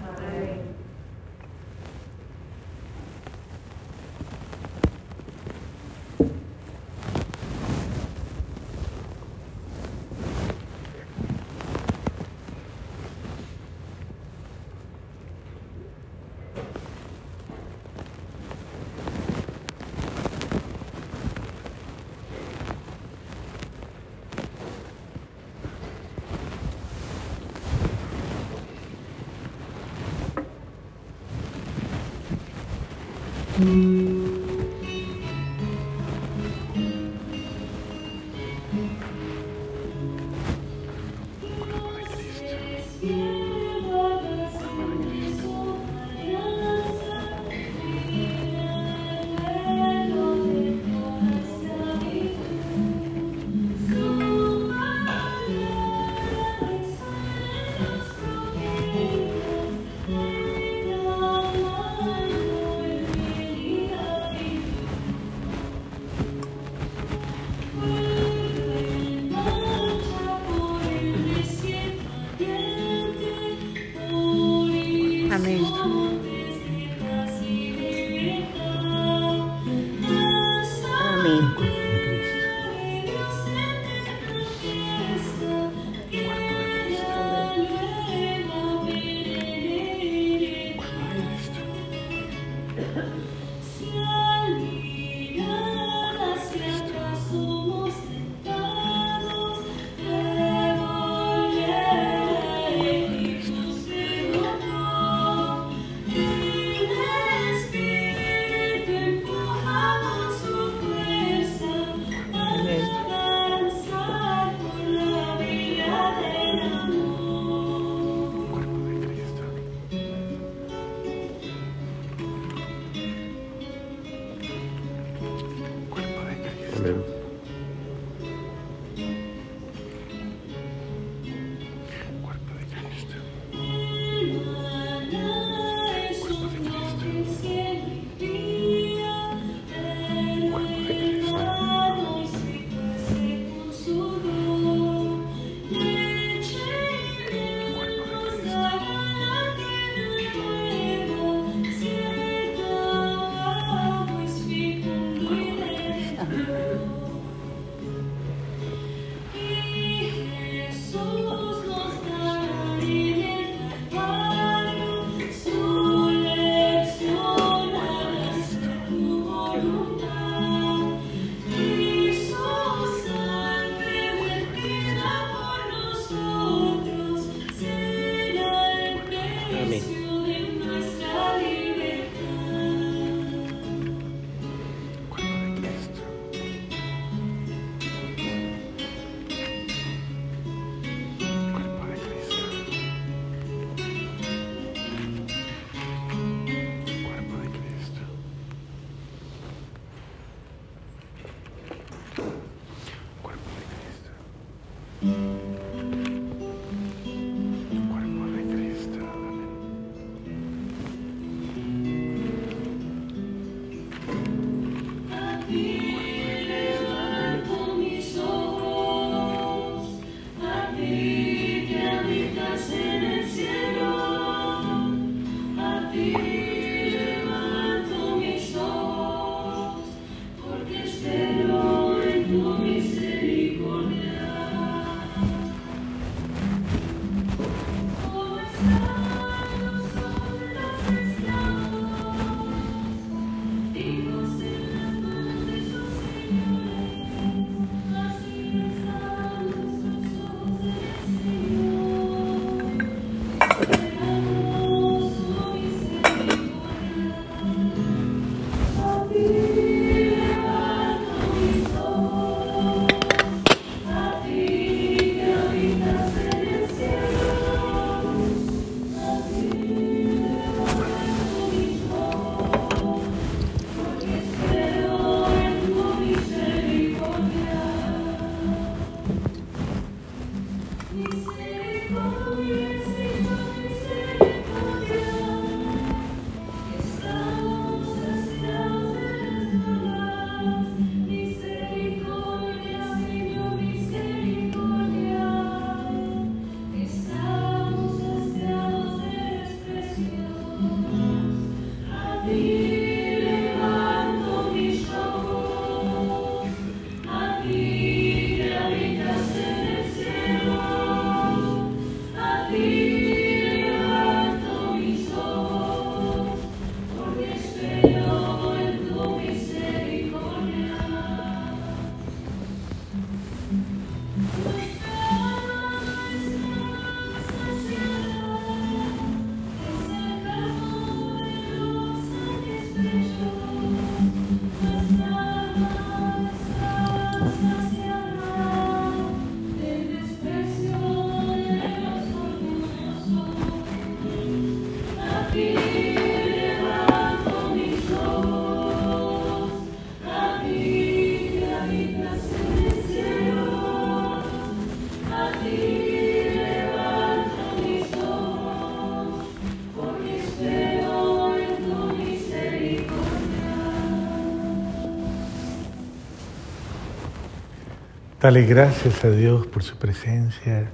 Dale 368.22 368.44
gracias 368.44 369.06
a 369.06 369.10
Dios 369.12 369.48
por 369.48 369.64
su 369.64 369.78
presencia, 369.78 370.68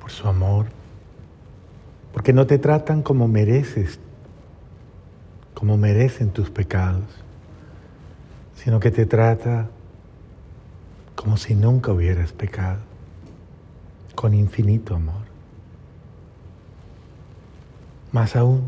por 0.00 0.12
su 0.12 0.28
amor, 0.28 0.66
porque 2.12 2.32
no 2.32 2.46
te 2.46 2.60
tratan 2.60 3.02
como 3.02 3.26
mereces, 3.26 3.98
como 5.54 5.76
merecen 5.76 6.30
tus 6.30 6.48
pecados, 6.48 7.02
sino 8.54 8.78
que 8.78 8.92
te 8.92 9.06
trata 9.06 9.68
como 11.16 11.36
si 11.36 11.56
nunca 11.56 11.90
hubieras 11.90 12.32
pecado, 12.32 12.78
con 14.14 14.32
infinito 14.32 14.94
amor. 14.94 15.24
Más 18.12 18.36
aún, 18.36 18.62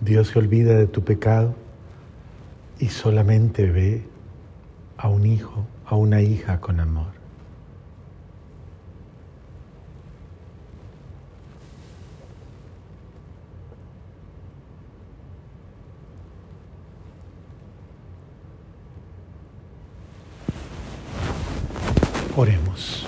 Dios 0.00 0.26
se 0.26 0.40
olvida 0.40 0.74
de 0.74 0.88
tu 0.88 1.04
pecado 1.04 1.54
y 2.80 2.88
solamente 2.88 3.70
ve 3.70 4.08
a 4.96 5.08
un 5.08 5.24
hijo, 5.24 5.64
a 5.90 5.96
una 5.96 6.22
hija 6.22 6.60
con 6.60 6.78
amor. 6.78 7.06
Oremos. 22.36 23.04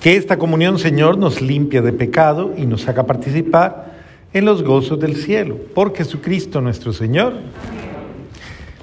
Que 0.00 0.16
esta 0.16 0.38
comunión, 0.38 0.78
Señor, 0.78 1.18
nos 1.18 1.42
limpie 1.42 1.82
de 1.82 1.92
pecado 1.92 2.54
y 2.56 2.64
nos 2.64 2.86
haga 2.86 3.06
participar 3.06 3.98
en 4.32 4.44
los 4.44 4.62
gozos 4.62 5.00
del 5.00 5.16
cielo. 5.16 5.56
Por 5.74 5.96
Jesucristo 5.96 6.60
nuestro 6.60 6.92
Señor. 6.92 7.34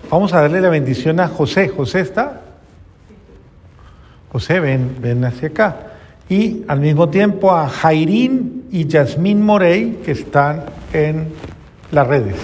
Vamos 0.10 0.34
a 0.34 0.42
darle 0.42 0.62
la 0.62 0.70
bendición 0.70 1.20
a 1.20 1.28
José. 1.28 1.68
¿José 1.68 2.02
está? 2.02 2.42
José, 4.32 4.60
ven, 4.60 4.98
ven 5.02 5.26
hacia 5.26 5.48
acá. 5.48 5.78
Y 6.30 6.64
al 6.68 6.80
mismo 6.80 7.10
tiempo 7.10 7.52
a 7.52 7.68
Jairín 7.68 8.66
y 8.72 8.86
Yasmín 8.86 9.42
Morey, 9.42 10.02
que 10.06 10.12
están 10.12 10.66
en 10.94 11.30
las 11.92 12.08
redes. 12.08 12.36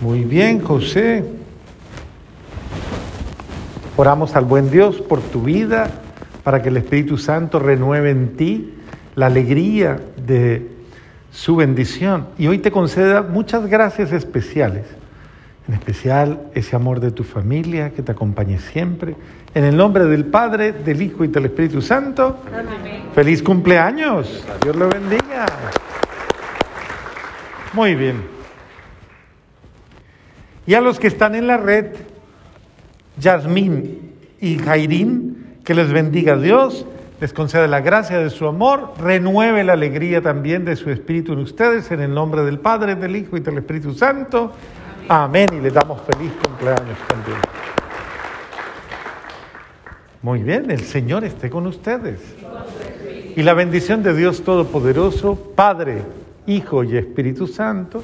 Muy 0.00 0.24
bien, 0.24 0.60
José. 0.60 1.24
Oramos 3.96 4.34
al 4.34 4.44
buen 4.44 4.70
Dios 4.70 4.96
por 5.02 5.20
tu 5.20 5.42
vida, 5.42 5.88
para 6.42 6.62
que 6.62 6.68
el 6.68 6.76
Espíritu 6.76 7.16
Santo 7.16 7.58
renueve 7.58 8.10
en 8.10 8.36
ti 8.36 8.74
la 9.14 9.26
alegría 9.26 10.00
de 10.16 10.75
su 11.36 11.54
bendición 11.54 12.28
y 12.38 12.46
hoy 12.46 12.58
te 12.58 12.70
conceda 12.70 13.20
muchas 13.20 13.66
gracias 13.66 14.10
especiales, 14.10 14.86
en 15.68 15.74
especial 15.74 16.40
ese 16.54 16.74
amor 16.74 16.98
de 16.98 17.10
tu 17.10 17.24
familia 17.24 17.90
que 17.90 18.00
te 18.00 18.12
acompañe 18.12 18.58
siempre. 18.58 19.14
En 19.54 19.64
el 19.64 19.76
nombre 19.76 20.06
del 20.06 20.24
Padre, 20.24 20.72
del 20.72 21.02
Hijo 21.02 21.24
y 21.24 21.28
del 21.28 21.44
Espíritu 21.44 21.82
Santo. 21.82 22.38
Feliz 23.14 23.42
cumpleaños. 23.42 24.46
Dios 24.62 24.76
lo 24.76 24.88
bendiga. 24.88 25.44
Muy 27.74 27.94
bien. 27.94 28.22
Y 30.66 30.72
a 30.72 30.80
los 30.80 30.98
que 30.98 31.08
están 31.08 31.34
en 31.34 31.46
la 31.46 31.58
red, 31.58 31.88
Yasmín 33.18 34.14
y 34.40 34.56
Jairín, 34.56 35.58
que 35.64 35.74
les 35.74 35.92
bendiga 35.92 36.38
Dios 36.38 36.86
les 37.20 37.32
concede 37.32 37.66
la 37.66 37.80
gracia 37.80 38.18
de 38.18 38.28
su 38.30 38.46
amor, 38.46 38.92
renueve 38.98 39.64
la 39.64 39.72
alegría 39.72 40.20
también 40.20 40.64
de 40.64 40.76
su 40.76 40.90
Espíritu 40.90 41.32
en 41.32 41.38
ustedes, 41.38 41.90
en 41.90 42.00
el 42.00 42.12
nombre 42.12 42.42
del 42.42 42.58
Padre, 42.58 42.94
del 42.94 43.16
Hijo 43.16 43.36
y 43.36 43.40
del 43.40 43.58
Espíritu 43.58 43.94
Santo. 43.94 44.52
Amén. 45.08 45.48
Y 45.52 45.60
les 45.60 45.72
damos 45.72 46.02
feliz 46.02 46.32
cumpleaños 46.42 46.98
también. 47.08 47.38
Muy 50.20 50.42
bien, 50.42 50.70
el 50.70 50.80
Señor 50.80 51.24
esté 51.24 51.48
con 51.48 51.66
ustedes. 51.66 52.20
Y 53.34 53.42
la 53.42 53.54
bendición 53.54 54.02
de 54.02 54.14
Dios 54.14 54.42
Todopoderoso, 54.42 55.52
Padre, 55.54 56.02
Hijo 56.46 56.84
y 56.84 56.96
Espíritu 56.96 57.46
Santo, 57.46 58.02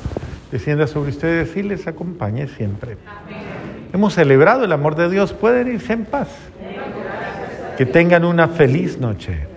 descienda 0.50 0.86
sobre 0.86 1.10
ustedes 1.10 1.56
y 1.56 1.62
les 1.62 1.86
acompañe 1.86 2.48
siempre. 2.48 2.96
Hemos 3.92 4.14
celebrado 4.14 4.64
el 4.64 4.72
amor 4.72 4.94
de 4.94 5.10
Dios. 5.10 5.32
Pueden 5.32 5.68
irse 5.68 5.92
en 5.92 6.04
paz. 6.04 6.28
Que 7.82 7.86
tengan 7.86 8.24
una 8.24 8.46
feliz 8.46 8.96
noche. 9.00 9.51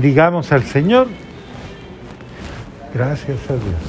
Bendigamos 0.00 0.50
al 0.50 0.62
Señor. 0.62 1.08
Gracias 2.94 3.38
a 3.50 3.52
Dios. 3.52 3.82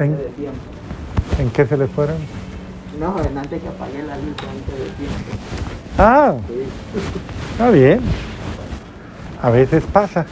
¿En, 0.00 0.18
¿En 1.38 1.50
qué 1.50 1.64
se 1.64 1.76
le 1.76 1.86
fueron? 1.86 2.16
No, 2.98 3.14
antes 3.16 3.62
que 3.62 3.68
apagué 3.68 4.02
la 4.02 4.16
luz 4.16 4.34
antes 4.40 4.76
de 4.76 4.90
tiempo. 4.96 5.14
Ah, 5.98 6.34
está 7.52 7.70
bien. 7.70 8.00
A 9.40 9.50
veces 9.50 9.84
pasa. 9.92 10.26